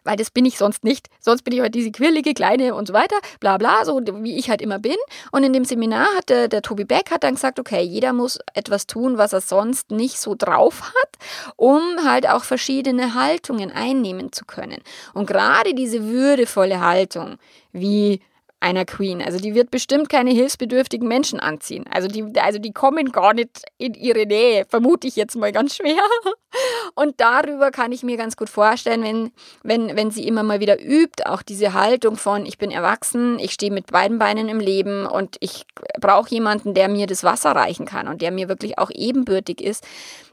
weil 0.05 0.16
das 0.16 0.31
bin 0.31 0.45
ich 0.45 0.59
sonst 0.59 0.85
nicht. 0.85 1.09
Sonst 1.21 1.43
bin 1.43 1.55
ich 1.55 1.61
halt 1.61 1.75
diese 1.75 1.90
quirlige, 1.90 2.35
kleine 2.35 2.75
und 2.75 2.88
so 2.88 2.95
weiter, 2.95 3.16
bla 3.38 3.59
bla, 3.59 3.85
so 3.85 4.01
wie 4.05 4.37
ich 4.37 4.51
halt 4.51 4.62
immer 4.62 4.79
bin. 4.79 4.97
Und 5.31 5.45
in 5.45 5.53
dem 5.53 5.64
Seminar 5.64 6.09
hat 6.16 6.29
der, 6.29 6.49
der 6.49 6.62
Tobi 6.62 6.85
Beck 6.85 7.11
hat 7.11 7.25
dann 7.25 7.35
gesagt, 7.35 7.59
okay, 7.59 7.83
jeder 7.83 8.12
muss 8.12 8.38
etwas 8.55 8.87
tun, 8.87 9.19
was 9.19 9.33
er 9.33 9.40
sonst 9.40 9.90
nicht 9.90 10.19
so 10.19 10.35
drauf 10.35 10.83
hat, 10.83 11.11
um 11.57 11.81
halt 12.05 12.29
auch 12.29 12.45
verschiedene 12.45 13.14
Haltungen 13.14 13.71
einnehmen 13.71 14.33
zu 14.33 14.45
können. 14.45 14.83
Und 15.14 15.27
gerade 15.27 15.75
diese 15.75 16.05
würdevolle 16.09 16.81
Haltung, 16.81 17.37
wie 17.73 18.21
einer 18.61 18.85
Queen. 18.85 19.23
Also 19.23 19.38
die 19.38 19.55
wird 19.55 19.70
bestimmt 19.70 20.11
keine 20.11 20.31
hilfsbedürftigen 20.31 21.09
Menschen 21.09 21.40
anziehen. 21.40 21.85
Also 21.90 22.09
die, 22.09 22.38
also 22.38 22.59
die 22.59 22.73
kommen 22.73 23.11
gar 23.11 23.33
nicht 23.33 23.62
in 23.79 23.94
ihre 23.94 24.27
Nähe, 24.27 24.66
vermute 24.68 25.09
ich 25.09 25.16
jetzt 25.16 25.35
mal 25.35 25.51
ganz 25.51 25.77
schwer. 25.77 26.03
Und 26.94 27.20
darüber 27.20 27.70
kann 27.70 27.92
ich 27.92 28.03
mir 28.03 28.18
ganz 28.18 28.37
gut 28.37 28.51
vorstellen, 28.51 29.03
wenn, 29.03 29.31
wenn, 29.62 29.96
wenn 29.96 30.11
sie 30.11 30.27
immer 30.27 30.42
mal 30.42 30.61
wieder 30.61 30.81
übt, 30.81 31.25
auch 31.25 31.42
diese 31.42 31.73
Haltung 31.73 32.16
von, 32.16 32.44
ich 32.44 32.59
bin 32.59 32.70
erwachsen, 32.70 33.38
ich 33.38 33.53
stehe 33.53 33.73
mit 33.73 33.87
beiden 33.87 34.18
Beinen 34.18 34.49
im 34.49 34.61
Leben 34.61 35.07
und 35.07 35.37
ich 35.40 35.64
brauche 36.01 36.29
jemanden, 36.31 36.75
der 36.75 36.88
mir 36.88 37.07
das 37.07 37.25
Wasser 37.25 37.53
reichen 37.53 37.87
kann 37.87 38.09
und 38.09 38.20
der 38.20 38.31
mir 38.31 38.49
wirklich 38.49 38.79
auch 38.79 38.90
ebenbürtig 38.90 39.62
ist, 39.62 39.87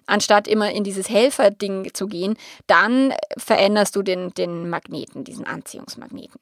anstatt 0.05 0.47
immer 0.47 0.71
in 0.71 0.83
dieses 0.83 1.09
Helferding 1.09 1.93
zu 1.93 2.07
gehen, 2.07 2.35
dann 2.65 3.13
veränderst 3.37 3.95
du 3.95 4.01
den, 4.01 4.33
den 4.33 4.69
Magneten, 4.69 5.23
diesen 5.23 5.45
Anziehungsmagneten. 5.45 6.39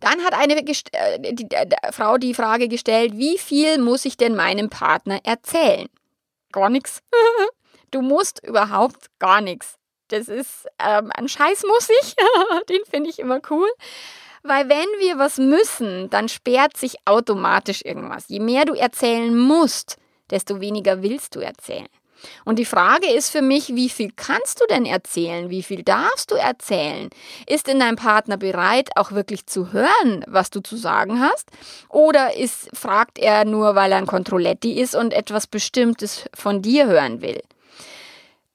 Dann 0.00 0.22
hat 0.24 0.34
eine 0.34 0.56
äh, 0.58 1.32
die, 1.32 1.50
äh, 1.50 1.92
Frau 1.92 2.18
die 2.18 2.34
Frage 2.34 2.68
gestellt, 2.68 3.16
wie 3.16 3.38
viel 3.38 3.78
muss 3.78 4.04
ich 4.04 4.16
denn 4.16 4.34
meinem 4.34 4.70
Partner 4.70 5.20
erzählen? 5.24 5.88
Gar 6.52 6.70
nichts. 6.70 7.02
Du 7.92 8.02
musst 8.02 8.44
überhaupt 8.44 9.06
gar 9.20 9.40
nichts. 9.40 9.76
Das 10.08 10.26
ist 10.28 10.66
ähm, 10.84 11.10
ein 11.14 11.28
Scheiß 11.28 11.62
muss 11.62 11.88
ich. 11.88 12.16
Den 12.68 12.84
finde 12.84 13.08
ich 13.08 13.20
immer 13.20 13.40
cool. 13.48 13.68
Weil 14.42 14.68
wenn 14.68 14.88
wir 14.98 15.18
was 15.18 15.38
müssen, 15.38 16.10
dann 16.10 16.28
sperrt 16.28 16.76
sich 16.76 16.96
automatisch 17.04 17.82
irgendwas. 17.84 18.28
Je 18.28 18.40
mehr 18.40 18.64
du 18.64 18.74
erzählen 18.74 19.36
musst, 19.36 19.98
desto 20.30 20.60
weniger 20.60 21.02
willst 21.02 21.36
du 21.36 21.40
erzählen. 21.40 21.88
Und 22.44 22.58
die 22.58 22.64
Frage 22.64 23.10
ist 23.10 23.30
für 23.30 23.42
mich, 23.42 23.74
wie 23.74 23.88
viel 23.88 24.10
kannst 24.14 24.60
du 24.60 24.66
denn 24.66 24.86
erzählen? 24.86 25.50
Wie 25.50 25.62
viel 25.62 25.82
darfst 25.82 26.30
du 26.30 26.34
erzählen? 26.34 27.10
Ist 27.46 27.66
denn 27.66 27.80
dein 27.80 27.96
Partner 27.96 28.36
bereit, 28.36 28.90
auch 28.96 29.12
wirklich 29.12 29.46
zu 29.46 29.72
hören, 29.72 30.24
was 30.26 30.50
du 30.50 30.60
zu 30.60 30.76
sagen 30.76 31.20
hast? 31.20 31.50
Oder 31.88 32.36
ist, 32.36 32.68
fragt 32.76 33.18
er 33.18 33.44
nur, 33.44 33.74
weil 33.74 33.92
er 33.92 33.98
ein 33.98 34.06
Kontrolletti 34.06 34.80
ist 34.80 34.94
und 34.94 35.12
etwas 35.12 35.46
Bestimmtes 35.46 36.24
von 36.34 36.62
dir 36.62 36.86
hören 36.86 37.22
will? 37.22 37.42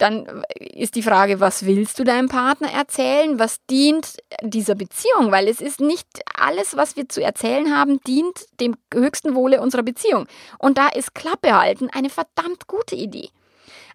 Dann 0.01 0.43
ist 0.59 0.95
die 0.95 1.03
Frage, 1.03 1.39
was 1.39 1.67
willst 1.67 1.99
du 1.99 2.03
deinem 2.03 2.27
Partner 2.27 2.71
erzählen? 2.71 3.37
Was 3.37 3.63
dient 3.69 4.17
dieser 4.41 4.73
Beziehung? 4.73 5.31
Weil 5.31 5.47
es 5.47 5.61
ist 5.61 5.79
nicht 5.79 6.07
alles, 6.33 6.75
was 6.75 6.95
wir 6.95 7.07
zu 7.07 7.21
erzählen 7.21 7.75
haben, 7.75 8.01
dient 8.07 8.47
dem 8.59 8.75
höchsten 8.91 9.35
Wohle 9.35 9.61
unserer 9.61 9.83
Beziehung. 9.83 10.25
Und 10.57 10.79
da 10.79 10.87
ist 10.87 11.13
Klappe 11.13 11.55
halten 11.55 11.91
eine 11.91 12.09
verdammt 12.09 12.65
gute 12.65 12.95
Idee. 12.95 13.29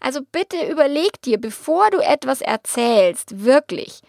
Also 0.06 0.20
bitte 0.30 0.70
überleg 0.70 1.20
dir, 1.22 1.36
bevor 1.36 1.90
du 1.90 1.98
etwas 1.98 2.40
erzählst, 2.40 3.44
wirklich, 3.44 4.02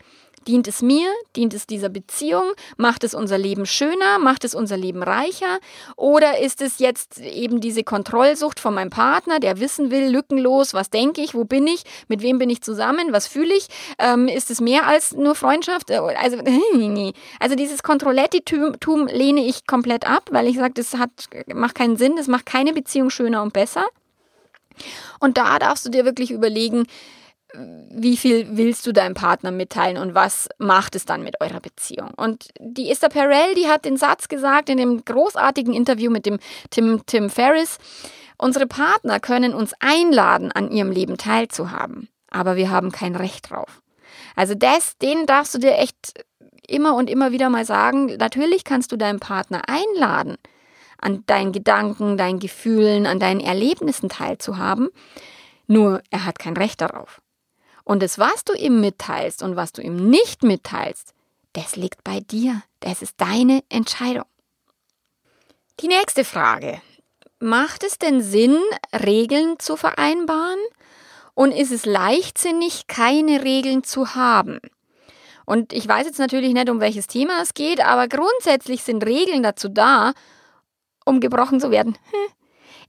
Dient 0.47 0.67
es 0.67 0.81
mir? 0.81 1.09
Dient 1.35 1.53
es 1.55 1.65
dieser 1.67 1.89
Beziehung? 1.89 2.51
Macht 2.77 3.03
es 3.03 3.13
unser 3.13 3.37
Leben 3.37 3.65
schöner? 3.65 4.17
Macht 4.17 4.45
es 4.45 4.55
unser 4.55 4.77
Leben 4.77 5.03
reicher? 5.03 5.59
Oder 5.97 6.39
ist 6.39 6.61
es 6.61 6.79
jetzt 6.79 7.19
eben 7.19 7.59
diese 7.59 7.83
Kontrollsucht 7.83 8.59
von 8.61 8.73
meinem 8.73 8.91
Partner, 8.91 9.39
der 9.39 9.59
wissen 9.59 9.91
will, 9.91 10.07
lückenlos, 10.07 10.73
was 10.73 10.89
denke 10.89 11.19
ich, 11.19 11.33
wo 11.33 11.43
bin 11.43 11.67
ich, 11.67 11.83
mit 12.07 12.21
wem 12.21 12.37
bin 12.37 12.49
ich 12.49 12.61
zusammen, 12.61 13.11
was 13.11 13.27
fühle 13.27 13.55
ich? 13.55 13.67
Ähm, 13.99 14.29
ist 14.29 14.49
es 14.51 14.61
mehr 14.61 14.87
als 14.87 15.13
nur 15.13 15.35
Freundschaft? 15.35 15.89
Äh, 15.89 15.97
also, 15.97 16.37
also 17.41 17.55
dieses 17.55 17.83
Kontrollettitum 17.83 19.07
lehne 19.07 19.45
ich 19.45 19.67
komplett 19.67 20.07
ab, 20.07 20.29
weil 20.31 20.47
ich 20.47 20.57
sage, 20.57 20.75
das 20.75 20.93
hat, 20.93 21.09
macht 21.53 21.75
keinen 21.75 21.97
Sinn, 21.97 22.15
das 22.15 22.27
macht 22.27 22.45
keine 22.45 22.71
Beziehung 22.71 23.09
schöner 23.09 23.41
und 23.41 23.51
besser. 23.51 23.83
Und 25.19 25.37
da 25.37 25.59
darfst 25.59 25.85
du 25.85 25.89
dir 25.89 26.05
wirklich 26.05 26.31
überlegen, 26.31 26.85
wie 27.53 28.17
viel 28.17 28.57
willst 28.57 28.85
du 28.85 28.91
deinem 28.91 29.13
Partner 29.13 29.51
mitteilen 29.51 29.97
und 29.97 30.13
was 30.13 30.49
macht 30.57 30.95
es 30.95 31.05
dann 31.05 31.23
mit 31.23 31.39
eurer 31.39 31.61
Beziehung? 31.61 32.11
Und 32.15 32.49
die 32.59 32.91
Esther 32.91 33.09
Perel, 33.09 33.55
die 33.55 33.67
hat 33.67 33.85
den 33.85 33.97
Satz 33.97 34.27
gesagt 34.27 34.69
in 34.69 34.77
dem 34.77 35.03
großartigen 35.05 35.73
Interview 35.73 36.11
mit 36.11 36.25
dem 36.25 36.39
Tim, 36.69 37.03
Tim 37.05 37.29
Ferriss, 37.29 37.77
unsere 38.37 38.67
Partner 38.67 39.19
können 39.19 39.53
uns 39.53 39.73
einladen, 39.79 40.51
an 40.51 40.71
ihrem 40.71 40.91
Leben 40.91 41.17
teilzuhaben, 41.17 42.09
aber 42.29 42.57
wir 42.57 42.69
haben 42.69 42.91
kein 42.91 43.15
Recht 43.15 43.49
drauf. 43.49 43.81
Also 44.35 44.53
das, 44.53 44.97
den 44.97 45.25
darfst 45.25 45.55
du 45.55 45.59
dir 45.59 45.77
echt 45.77 46.25
immer 46.67 46.95
und 46.95 47.09
immer 47.09 47.31
wieder 47.31 47.49
mal 47.49 47.65
sagen, 47.65 48.17
natürlich 48.17 48.65
kannst 48.65 48.91
du 48.91 48.97
deinen 48.97 49.19
Partner 49.19 49.61
einladen, 49.67 50.35
an 50.99 51.23
deinen 51.25 51.51
Gedanken, 51.51 52.17
deinen 52.17 52.39
Gefühlen, 52.39 53.05
an 53.05 53.19
deinen 53.19 53.39
Erlebnissen 53.39 54.09
teilzuhaben, 54.09 54.89
nur 55.67 56.01
er 56.09 56.25
hat 56.25 56.39
kein 56.39 56.57
Recht 56.57 56.81
darauf. 56.81 57.21
Und 57.83 58.03
das, 58.03 58.19
was 58.19 58.43
du 58.43 58.53
ihm 58.53 58.81
mitteilst 58.81 59.43
und 59.43 59.55
was 59.55 59.71
du 59.71 59.81
ihm 59.81 60.09
nicht 60.09 60.43
mitteilst, 60.43 61.13
das 61.53 61.75
liegt 61.75 62.03
bei 62.03 62.19
dir. 62.19 62.61
Das 62.79 63.01
ist 63.01 63.15
deine 63.17 63.63
Entscheidung. 63.69 64.25
Die 65.79 65.87
nächste 65.87 66.25
Frage. 66.25 66.81
Macht 67.39 67.83
es 67.83 67.99
denn 67.99 68.21
Sinn, 68.21 68.57
Regeln 68.93 69.59
zu 69.59 69.75
vereinbaren? 69.75 70.59
Und 71.33 71.51
ist 71.51 71.71
es 71.71 71.85
leichtsinnig, 71.85 72.87
keine 72.87 73.43
Regeln 73.43 73.83
zu 73.83 74.15
haben? 74.15 74.59
Und 75.45 75.71
ich 75.71 75.87
weiß 75.87 76.07
jetzt 76.07 76.19
natürlich 76.19 76.53
nicht, 76.53 76.69
um 76.69 76.81
welches 76.81 77.07
Thema 77.07 77.41
es 77.41 77.53
geht, 77.53 77.79
aber 77.79 78.07
grundsätzlich 78.07 78.83
sind 78.83 79.05
Regeln 79.05 79.43
dazu 79.43 79.69
da, 79.69 80.13
um 81.07 81.19
gebrochen 81.19 81.59
zu 81.59 81.71
werden. 81.71 81.97
Hm. 82.11 82.27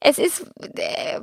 Es 0.01 0.19
ist, 0.19 0.45
äh, 0.77 1.19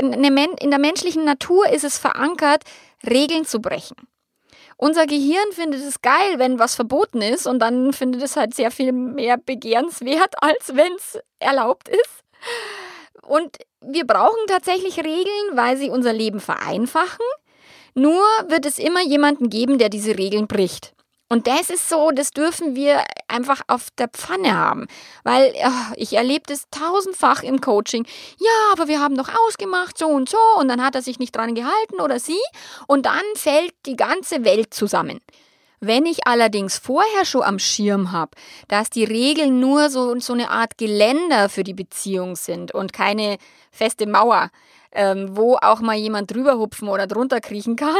in 0.00 0.70
der 0.70 0.78
menschlichen 0.78 1.24
Natur 1.24 1.68
ist 1.68 1.84
es 1.84 1.98
verankert, 1.98 2.62
Regeln 3.08 3.44
zu 3.44 3.60
brechen. 3.60 3.96
Unser 4.76 5.06
Gehirn 5.06 5.52
findet 5.52 5.80
es 5.80 6.02
geil, 6.02 6.38
wenn 6.38 6.58
was 6.58 6.74
verboten 6.74 7.22
ist 7.22 7.46
und 7.46 7.60
dann 7.60 7.92
findet 7.92 8.22
es 8.22 8.36
halt 8.36 8.54
sehr 8.54 8.70
viel 8.70 8.92
mehr 8.92 9.38
begehrenswert, 9.38 10.34
als 10.42 10.74
wenn 10.74 10.92
es 10.94 11.18
erlaubt 11.38 11.88
ist. 11.88 12.24
Und 13.22 13.58
wir 13.80 14.06
brauchen 14.06 14.46
tatsächlich 14.48 14.98
Regeln, 14.98 15.50
weil 15.52 15.76
sie 15.76 15.90
unser 15.90 16.12
Leben 16.12 16.40
vereinfachen. 16.40 17.24
Nur 17.94 18.24
wird 18.48 18.66
es 18.66 18.78
immer 18.78 19.02
jemanden 19.02 19.50
geben, 19.50 19.78
der 19.78 19.88
diese 19.88 20.16
Regeln 20.16 20.46
bricht. 20.46 20.94
Und 21.32 21.46
das 21.46 21.70
ist 21.70 21.88
so, 21.88 22.10
das 22.10 22.32
dürfen 22.32 22.76
wir 22.76 23.04
einfach 23.26 23.62
auf 23.66 23.88
der 23.96 24.08
Pfanne 24.08 24.54
haben. 24.54 24.86
Weil 25.24 25.54
oh, 25.64 25.94
ich 25.96 26.12
erlebe 26.12 26.42
das 26.46 26.64
tausendfach 26.70 27.42
im 27.42 27.62
Coaching. 27.62 28.06
Ja, 28.38 28.50
aber 28.70 28.86
wir 28.86 29.00
haben 29.00 29.16
doch 29.16 29.30
ausgemacht, 29.46 29.96
so 29.96 30.08
und 30.08 30.28
so. 30.28 30.36
Und 30.58 30.68
dann 30.68 30.84
hat 30.84 30.94
er 30.94 31.00
sich 31.00 31.18
nicht 31.18 31.34
dran 31.34 31.54
gehalten 31.54 32.02
oder 32.02 32.20
sie. 32.20 32.36
Und 32.86 33.06
dann 33.06 33.22
fällt 33.34 33.72
die 33.86 33.96
ganze 33.96 34.44
Welt 34.44 34.74
zusammen. 34.74 35.20
Wenn 35.80 36.04
ich 36.04 36.26
allerdings 36.26 36.76
vorher 36.76 37.24
schon 37.24 37.44
am 37.44 37.58
Schirm 37.58 38.12
habe, 38.12 38.32
dass 38.68 38.90
die 38.90 39.04
Regeln 39.04 39.58
nur 39.58 39.88
so, 39.88 40.20
so 40.20 40.34
eine 40.34 40.50
Art 40.50 40.76
Geländer 40.76 41.48
für 41.48 41.64
die 41.64 41.72
Beziehung 41.72 42.36
sind 42.36 42.74
und 42.74 42.92
keine 42.92 43.38
feste 43.70 44.06
Mauer, 44.06 44.50
ähm, 44.94 45.36
wo 45.36 45.56
auch 45.60 45.80
mal 45.80 45.96
jemand 45.96 46.30
drüber 46.32 46.58
hupfen 46.58 46.88
oder 46.88 47.06
drunter 47.06 47.40
kriechen 47.40 47.76
kann, 47.76 47.94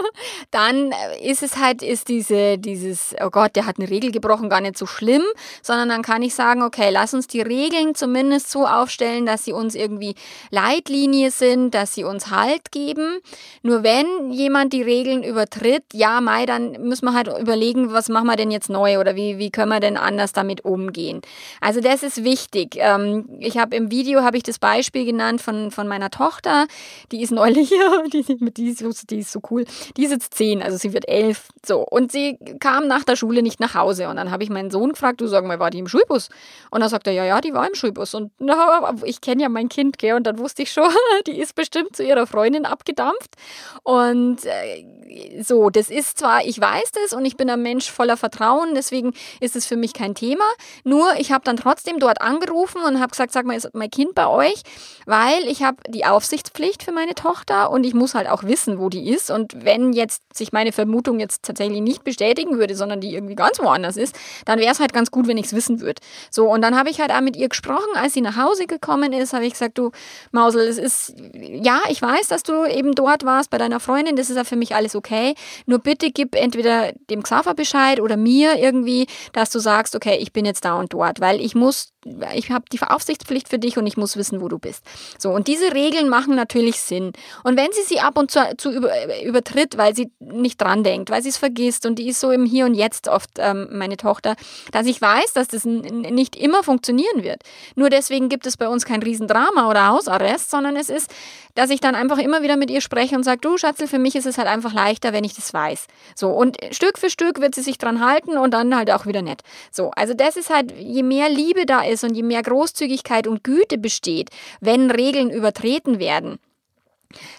dann 0.50 0.92
ist 1.22 1.42
es 1.42 1.56
halt, 1.56 1.82
ist 1.82 2.08
diese, 2.08 2.58
dieses, 2.58 3.14
oh 3.22 3.30
Gott, 3.30 3.56
der 3.56 3.66
hat 3.66 3.78
eine 3.78 3.90
Regel 3.90 4.12
gebrochen, 4.12 4.48
gar 4.48 4.60
nicht 4.60 4.78
so 4.78 4.86
schlimm, 4.86 5.22
sondern 5.62 5.88
dann 5.88 6.02
kann 6.02 6.22
ich 6.22 6.34
sagen, 6.34 6.62
okay, 6.62 6.90
lass 6.90 7.14
uns 7.14 7.26
die 7.26 7.40
Regeln 7.40 7.94
zumindest 7.94 8.50
so 8.50 8.66
aufstellen, 8.66 9.26
dass 9.26 9.44
sie 9.44 9.52
uns 9.52 9.74
irgendwie 9.74 10.14
Leitlinie 10.50 11.30
sind, 11.30 11.74
dass 11.74 11.94
sie 11.94 12.04
uns 12.04 12.30
Halt 12.30 12.72
geben. 12.72 13.18
Nur 13.62 13.82
wenn 13.82 14.30
jemand 14.30 14.72
die 14.72 14.82
Regeln 14.82 15.22
übertritt, 15.22 15.84
ja, 15.92 16.20
Mai, 16.20 16.46
dann 16.46 16.72
müssen 16.82 17.06
wir 17.06 17.14
halt 17.14 17.28
überlegen, 17.38 17.92
was 17.92 18.08
machen 18.08 18.26
wir 18.26 18.36
denn 18.36 18.50
jetzt 18.50 18.70
neu 18.70 18.98
oder 18.98 19.16
wie, 19.16 19.38
wie 19.38 19.50
können 19.50 19.70
wir 19.70 19.80
denn 19.80 19.96
anders 19.96 20.32
damit 20.32 20.64
umgehen. 20.64 21.22
Also 21.60 21.80
das 21.80 22.02
ist 22.02 22.24
wichtig. 22.24 22.76
Ähm, 22.78 23.26
ich 23.40 23.58
habe 23.58 23.76
im 23.76 23.90
Video, 23.90 24.22
habe 24.22 24.36
ich 24.36 24.42
das 24.42 24.58
Beispiel 24.58 25.04
genannt 25.04 25.40
von, 25.40 25.70
von 25.70 25.88
meiner 25.88 26.10
Tochter, 26.10 26.35
Tochter, 26.36 26.66
die 27.12 27.22
ist 27.22 27.32
neulich, 27.32 27.70
die, 28.12 28.22
die, 28.50 28.68
ist, 28.68 29.10
die 29.10 29.18
ist 29.18 29.32
so 29.32 29.40
cool, 29.50 29.64
die 29.96 30.04
ist 30.04 30.10
jetzt 30.10 30.34
zehn, 30.34 30.62
also 30.62 30.76
sie 30.76 30.92
wird 30.92 31.08
elf. 31.08 31.48
So, 31.64 31.80
und 31.80 32.12
sie 32.12 32.38
kam 32.60 32.86
nach 32.86 33.04
der 33.04 33.16
Schule 33.16 33.42
nicht 33.42 33.60
nach 33.60 33.74
Hause. 33.74 34.08
Und 34.08 34.16
dann 34.16 34.30
habe 34.30 34.44
ich 34.44 34.50
meinen 34.50 34.70
Sohn 34.70 34.90
gefragt, 34.90 35.20
du 35.20 35.26
sag 35.26 35.44
mal, 35.44 35.58
war 35.58 35.70
die 35.70 35.78
im 35.78 35.88
Schulbus? 35.88 36.28
Und 36.70 36.80
dann 36.80 36.88
sagt 36.88 37.06
er, 37.06 37.12
ja, 37.12 37.24
ja, 37.24 37.40
die 37.40 37.54
war 37.54 37.66
im 37.66 37.74
Schulbus. 37.74 38.14
Und 38.14 38.32
na, 38.38 38.94
ich 39.04 39.20
kenne 39.20 39.42
ja 39.42 39.48
mein 39.48 39.68
Kind, 39.68 39.98
gell? 39.98 40.14
Und 40.14 40.26
dann 40.26 40.38
wusste 40.38 40.62
ich 40.62 40.72
schon, 40.72 40.90
die 41.26 41.38
ist 41.40 41.54
bestimmt 41.54 41.96
zu 41.96 42.04
ihrer 42.04 42.26
Freundin 42.26 42.66
abgedampft. 42.66 43.34
Und 43.82 44.44
äh, 44.44 45.42
so, 45.42 45.70
das 45.70 45.90
ist 45.90 46.18
zwar, 46.18 46.44
ich 46.44 46.60
weiß 46.60 46.92
das 46.92 47.12
und 47.12 47.24
ich 47.24 47.36
bin 47.36 47.48
ein 47.50 47.62
Mensch 47.62 47.90
voller 47.90 48.16
Vertrauen, 48.16 48.74
deswegen 48.74 49.12
ist 49.40 49.56
es 49.56 49.66
für 49.66 49.76
mich 49.76 49.92
kein 49.92 50.14
Thema. 50.14 50.44
Nur, 50.84 51.14
ich 51.18 51.32
habe 51.32 51.44
dann 51.44 51.56
trotzdem 51.56 51.98
dort 51.98 52.20
angerufen 52.20 52.82
und 52.82 53.00
habe 53.00 53.10
gesagt, 53.10 53.32
sag 53.32 53.46
mal, 53.46 53.56
ist 53.56 53.70
mein 53.74 53.90
Kind 53.90 54.14
bei 54.14 54.26
euch? 54.26 54.62
Weil 55.06 55.46
ich 55.48 55.62
habe 55.62 55.78
die 55.88 56.04
Aufsicht 56.04 56.25
Aufsichtspflicht 56.26 56.82
für 56.82 56.90
meine 56.90 57.14
Tochter 57.14 57.70
und 57.70 57.84
ich 57.84 57.94
muss 57.94 58.16
halt 58.16 58.28
auch 58.28 58.42
wissen, 58.42 58.80
wo 58.80 58.88
die 58.88 59.10
ist. 59.10 59.30
Und 59.30 59.64
wenn 59.64 59.92
jetzt 59.92 60.22
sich 60.36 60.52
meine 60.52 60.72
Vermutung 60.72 61.20
jetzt 61.20 61.44
tatsächlich 61.44 61.80
nicht 61.80 62.02
bestätigen 62.02 62.58
würde, 62.58 62.74
sondern 62.74 63.00
die 63.00 63.14
irgendwie 63.14 63.36
ganz 63.36 63.60
woanders 63.60 63.96
ist, 63.96 64.16
dann 64.44 64.58
wäre 64.58 64.72
es 64.72 64.80
halt 64.80 64.92
ganz 64.92 65.12
gut, 65.12 65.28
wenn 65.28 65.36
ich 65.36 65.46
es 65.46 65.52
wissen 65.52 65.80
würde. 65.80 66.02
So, 66.32 66.48
und 66.52 66.62
dann 66.62 66.76
habe 66.76 66.90
ich 66.90 67.00
halt 67.00 67.12
auch 67.12 67.20
mit 67.20 67.36
ihr 67.36 67.48
gesprochen, 67.48 67.94
als 67.94 68.12
sie 68.12 68.22
nach 68.22 68.36
Hause 68.36 68.66
gekommen 68.66 69.12
ist, 69.12 69.34
habe 69.34 69.46
ich 69.46 69.52
gesagt, 69.52 69.78
du 69.78 69.92
Mausel, 70.32 70.66
es 70.66 70.78
ist, 70.78 71.14
ja, 71.32 71.80
ich 71.88 72.02
weiß, 72.02 72.26
dass 72.26 72.42
du 72.42 72.64
eben 72.64 72.96
dort 72.96 73.24
warst 73.24 73.50
bei 73.50 73.58
deiner 73.58 73.78
Freundin, 73.78 74.16
das 74.16 74.28
ist 74.28 74.36
ja 74.36 74.42
für 74.42 74.56
mich 74.56 74.74
alles 74.74 74.96
okay. 74.96 75.36
Nur 75.66 75.78
bitte 75.78 76.10
gib 76.10 76.34
entweder 76.34 76.92
dem 77.08 77.22
Xaver 77.22 77.54
Bescheid 77.54 78.00
oder 78.00 78.16
mir 78.16 78.56
irgendwie, 78.58 79.06
dass 79.32 79.50
du 79.50 79.60
sagst, 79.60 79.94
okay, 79.94 80.16
ich 80.16 80.32
bin 80.32 80.44
jetzt 80.44 80.64
da 80.64 80.74
und 80.74 80.92
dort, 80.92 81.20
weil 81.20 81.40
ich 81.40 81.54
muss 81.54 81.92
ich 82.34 82.50
habe 82.50 82.64
die 82.72 82.80
Aufsichtspflicht 82.80 83.48
für 83.48 83.58
dich 83.58 83.78
und 83.78 83.86
ich 83.86 83.96
muss 83.96 84.16
wissen, 84.16 84.40
wo 84.40 84.48
du 84.48 84.58
bist. 84.58 84.84
So, 85.18 85.30
und 85.30 85.48
diese 85.48 85.74
Regeln 85.74 86.08
machen 86.16 86.34
natürlich 86.34 86.80
Sinn. 86.80 87.12
Und 87.44 87.58
wenn 87.58 87.70
sie 87.72 87.82
sie 87.82 88.00
ab 88.00 88.16
und 88.16 88.30
zu, 88.30 88.40
zu 88.56 88.72
über, 88.72 88.90
übertritt, 89.22 89.76
weil 89.76 89.94
sie 89.94 90.10
nicht 90.18 90.58
dran 90.58 90.82
denkt, 90.82 91.10
weil 91.10 91.22
sie 91.22 91.28
es 91.28 91.36
vergisst 91.36 91.84
und 91.84 91.98
die 91.98 92.08
ist 92.08 92.20
so 92.20 92.30
im 92.30 92.46
Hier 92.46 92.64
und 92.64 92.74
Jetzt 92.74 93.06
oft 93.06 93.30
ähm, 93.36 93.68
meine 93.72 93.98
Tochter, 93.98 94.34
dass 94.72 94.86
ich 94.86 94.98
weiß, 95.00 95.34
dass 95.34 95.48
das 95.48 95.66
nicht 95.66 96.34
immer 96.36 96.62
funktionieren 96.62 97.22
wird. 97.22 97.42
Nur 97.74 97.90
deswegen 97.90 98.30
gibt 98.30 98.46
es 98.46 98.56
bei 98.56 98.66
uns 98.66 98.86
kein 98.86 99.02
Riesendrama 99.02 99.68
oder 99.68 99.88
Hausarrest, 99.88 100.50
sondern 100.50 100.76
es 100.76 100.88
ist, 100.88 101.10
dass 101.56 101.70
ich 101.70 101.80
dann 101.80 101.94
einfach 101.94 102.18
immer 102.18 102.42
wieder 102.42 102.56
mit 102.56 102.70
ihr 102.70 102.80
spreche 102.80 103.16
und 103.16 103.24
sage, 103.24 103.40
du 103.40 103.56
Schatzel, 103.58 103.88
für 103.88 103.98
mich 103.98 104.14
ist 104.14 104.26
es 104.26 104.38
halt 104.38 104.46
einfach 104.46 104.72
leichter, 104.72 105.12
wenn 105.12 105.24
ich 105.24 105.34
das 105.34 105.52
weiß. 105.52 105.86
So, 106.14 106.30
und 106.30 106.56
Stück 106.70 106.98
für 106.98 107.10
Stück 107.10 107.40
wird 107.40 107.54
sie 107.54 107.62
sich 107.62 107.78
dran 107.78 108.04
halten 108.04 108.36
und 108.36 108.52
dann 108.52 108.76
halt 108.76 108.90
auch 108.90 109.06
wieder 109.06 109.22
nett. 109.22 109.42
So, 109.72 109.90
also 109.90 110.14
das 110.14 110.36
ist 110.36 110.50
halt, 110.50 110.72
je 110.78 111.02
mehr 111.02 111.28
Liebe 111.28 111.66
da 111.66 111.80
ist, 111.82 112.04
und 112.04 112.14
je 112.14 112.22
mehr 112.22 112.42
Großzügigkeit 112.42 113.26
und 113.26 113.42
Güte 113.42 113.78
besteht, 113.78 114.30
wenn 114.60 114.90
Regeln 114.90 115.30
übertreten 115.30 115.98
werden, 115.98 116.38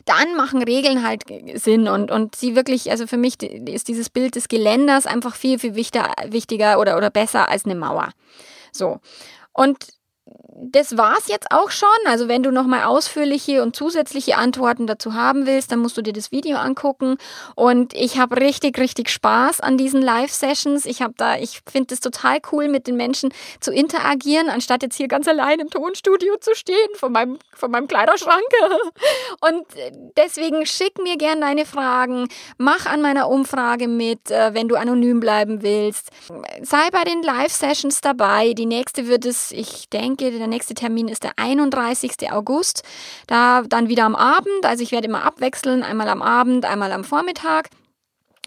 dann 0.06 0.36
machen 0.36 0.64
Regeln 0.64 1.06
halt 1.06 1.24
Sinn 1.56 1.88
und, 1.88 2.10
und 2.10 2.36
sie 2.36 2.56
wirklich, 2.56 2.90
also 2.90 3.06
für 3.06 3.18
mich 3.18 3.42
ist 3.44 3.88
dieses 3.88 4.10
Bild 4.10 4.36
des 4.36 4.48
Geländers 4.48 5.06
einfach 5.06 5.36
viel, 5.36 5.60
viel 5.60 5.76
wichtiger, 5.76 6.12
wichtiger 6.28 6.80
oder, 6.80 6.98
oder 6.98 7.12
besser 7.12 7.50
als 7.50 7.66
eine 7.66 7.76
Mauer. 7.76 8.10
So. 8.72 9.00
Und 9.54 9.97
das 10.60 10.98
war's 10.98 11.28
jetzt 11.28 11.52
auch 11.52 11.70
schon. 11.70 11.90
Also 12.06 12.28
wenn 12.28 12.42
du 12.42 12.52
nochmal 12.52 12.84
ausführliche 12.84 13.62
und 13.62 13.76
zusätzliche 13.76 14.38
Antworten 14.38 14.88
dazu 14.88 15.13
haben 15.13 15.46
willst, 15.46 15.72
dann 15.72 15.80
musst 15.80 15.98
du 15.98 16.02
dir 16.02 16.13
das 16.13 16.32
Video 16.32 16.58
angucken. 16.58 17.18
Und 17.56 17.94
ich 17.94 18.18
habe 18.18 18.38
richtig, 18.38 18.80
richtig 18.80 19.10
Spaß 19.10 19.62
an 19.62 19.78
diesen 19.78 20.02
Live-Sessions. 20.02 20.86
Ich 20.86 21.02
habe 21.02 21.13
da, 21.16 21.38
ich 21.38 21.62
finde 21.72 21.94
es 21.94 22.00
total 22.00 22.40
cool, 22.52 22.68
mit 22.70 22.88
den 22.88 22.98
Menschen 22.98 23.32
zu 23.60 23.72
interagieren, 23.72 24.50
anstatt 24.50 24.82
jetzt 24.82 24.96
hier 24.96 25.08
ganz 25.08 25.28
allein 25.28 25.60
im 25.60 25.70
Tonstudio 25.70 26.38
zu 26.38 26.56
stehen, 26.56 26.90
von 26.96 27.12
meinem, 27.12 27.38
von 27.54 27.70
meinem 27.70 27.88
Kleiderschrank. 27.88 28.44
Und 29.42 29.66
deswegen 30.18 30.66
schick 30.66 31.02
mir 31.02 31.18
gerne 31.18 31.42
deine 31.42 31.66
Fragen. 31.66 32.28
Mach 32.58 32.88
an 32.88 33.02
meiner 33.02 33.30
Umfrage 33.30 33.88
mit, 33.88 34.32
äh, 34.32 34.56
wenn 34.56 34.68
du 34.68 34.76
anonym 34.76 35.20
bleiben 35.20 35.62
willst. 35.62 36.10
Sei 36.63 36.90
bei 36.92 37.04
den 37.04 37.22
Live-Sessions 37.22 38.02
dabei. 38.02 38.54
Die 38.54 38.66
nächste 38.66 39.08
wird 39.08 39.26
es, 39.26 39.52
ich 39.52 39.90
denke, 39.90 40.17
der 40.18 40.48
nächste 40.48 40.74
Termin 40.74 41.08
ist 41.08 41.24
der 41.24 41.32
31. 41.38 42.32
August. 42.32 42.84
Da 43.28 43.64
dann 43.64 43.90
wieder 43.90 44.06
am 44.06 44.16
Abend. 44.16 44.66
Also 44.66 44.84
ich 44.84 44.92
werde 44.92 45.08
immer 45.08 45.24
abwechseln, 45.24 45.84
einmal 45.84 46.10
am 46.10 46.22
Abend, 46.22 46.66
einmal 46.66 46.92
am 46.92 47.04
Vormittag. 47.04 47.70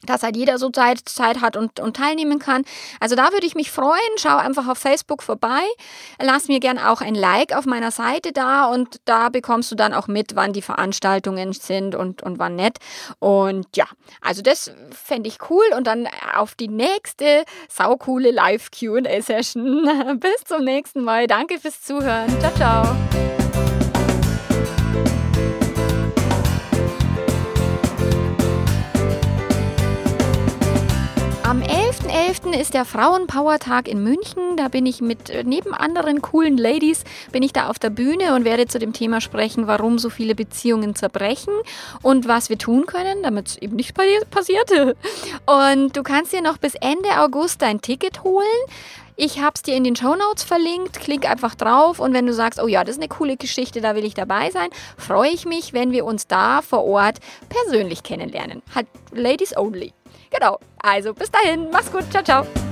Dass 0.06 0.22
halt 0.22 0.36
jeder 0.36 0.58
so 0.58 0.70
Zeit, 0.70 1.00
Zeit 1.06 1.40
hat 1.40 1.56
und, 1.56 1.80
und 1.80 1.96
teilnehmen 1.96 2.38
kann. 2.38 2.64
Also 3.00 3.16
da 3.16 3.32
würde 3.32 3.46
ich 3.46 3.54
mich 3.54 3.70
freuen. 3.70 3.98
Schau 4.16 4.36
einfach 4.36 4.68
auf 4.68 4.78
Facebook 4.78 5.22
vorbei. 5.22 5.62
Lass 6.20 6.48
mir 6.48 6.60
gerne 6.60 6.90
auch 6.90 7.00
ein 7.00 7.14
Like 7.14 7.54
auf 7.54 7.66
meiner 7.66 7.90
Seite 7.90 8.32
da 8.32 8.66
und 8.66 9.00
da 9.04 9.28
bekommst 9.28 9.70
du 9.70 9.76
dann 9.76 9.94
auch 9.94 10.08
mit, 10.08 10.36
wann 10.36 10.52
die 10.52 10.62
Veranstaltungen 10.62 11.52
sind 11.52 11.94
und, 11.94 12.22
und 12.22 12.38
wann 12.38 12.56
nicht. 12.56 12.78
Und 13.18 13.66
ja, 13.76 13.86
also 14.20 14.42
das 14.42 14.72
fände 14.90 15.28
ich 15.28 15.38
cool 15.50 15.64
und 15.76 15.86
dann 15.86 16.08
auf 16.36 16.54
die 16.54 16.68
nächste 16.68 17.44
saukoole 17.68 18.30
Live-QA-Session. 18.30 20.18
Bis 20.20 20.44
zum 20.46 20.64
nächsten 20.64 21.02
Mal. 21.02 21.26
Danke 21.26 21.58
fürs 21.58 21.82
Zuhören. 21.82 22.28
Ciao, 22.40 22.54
ciao. 22.54 23.49
.11. 32.30 32.52
ist 32.56 32.74
der 32.74 32.84
Frauenpower-Tag 32.84 33.88
in 33.88 34.04
München. 34.04 34.56
Da 34.56 34.68
bin 34.68 34.86
ich 34.86 35.00
mit 35.00 35.30
äh, 35.30 35.42
neben 35.42 35.74
anderen 35.74 36.22
coolen 36.22 36.56
Ladies 36.56 37.02
bin 37.32 37.42
ich 37.42 37.52
da 37.52 37.68
auf 37.68 37.80
der 37.80 37.90
Bühne 37.90 38.36
und 38.36 38.44
werde 38.44 38.68
zu 38.68 38.78
dem 38.78 38.92
Thema 38.92 39.20
sprechen, 39.20 39.66
warum 39.66 39.98
so 39.98 40.10
viele 40.10 40.36
Beziehungen 40.36 40.94
zerbrechen 40.94 41.52
und 42.02 42.28
was 42.28 42.48
wir 42.48 42.56
tun 42.56 42.86
können, 42.86 43.24
damit 43.24 43.48
es 43.48 43.56
eben 43.58 43.74
nicht 43.74 43.96
passiert. 44.30 44.70
Und 45.46 45.96
du 45.96 46.02
kannst 46.04 46.32
dir 46.32 46.40
noch 46.42 46.58
bis 46.58 46.76
Ende 46.76 47.08
August 47.18 47.62
dein 47.62 47.80
Ticket 47.80 48.22
holen. 48.22 48.46
Ich 49.16 49.40
habe 49.40 49.54
es 49.56 49.62
dir 49.62 49.74
in 49.74 49.82
den 49.82 49.96
Show 49.96 50.14
Notes 50.14 50.44
verlinkt. 50.44 51.00
Klick 51.00 51.28
einfach 51.28 51.56
drauf 51.56 51.98
und 51.98 52.14
wenn 52.14 52.26
du 52.26 52.32
sagst, 52.32 52.62
oh 52.62 52.68
ja, 52.68 52.84
das 52.84 52.96
ist 52.96 53.00
eine 53.00 53.08
coole 53.08 53.36
Geschichte, 53.36 53.80
da 53.80 53.94
will 53.96 54.04
ich 54.04 54.14
dabei 54.14 54.50
sein, 54.50 54.68
freue 54.96 55.30
ich 55.30 55.46
mich, 55.46 55.72
wenn 55.72 55.90
wir 55.90 56.04
uns 56.04 56.26
da 56.26 56.62
vor 56.62 56.84
Ort 56.84 57.18
persönlich 57.48 58.02
kennenlernen. 58.02 58.62
Halt 58.74 58.86
Ladies 59.12 59.56
only. 59.56 59.92
Genau. 60.30 60.58
Also 60.82 61.12
bis 61.12 61.30
dahin, 61.30 61.70
mach's 61.70 61.90
gut. 61.90 62.10
Ciao, 62.10 62.22
ciao. 62.22 62.69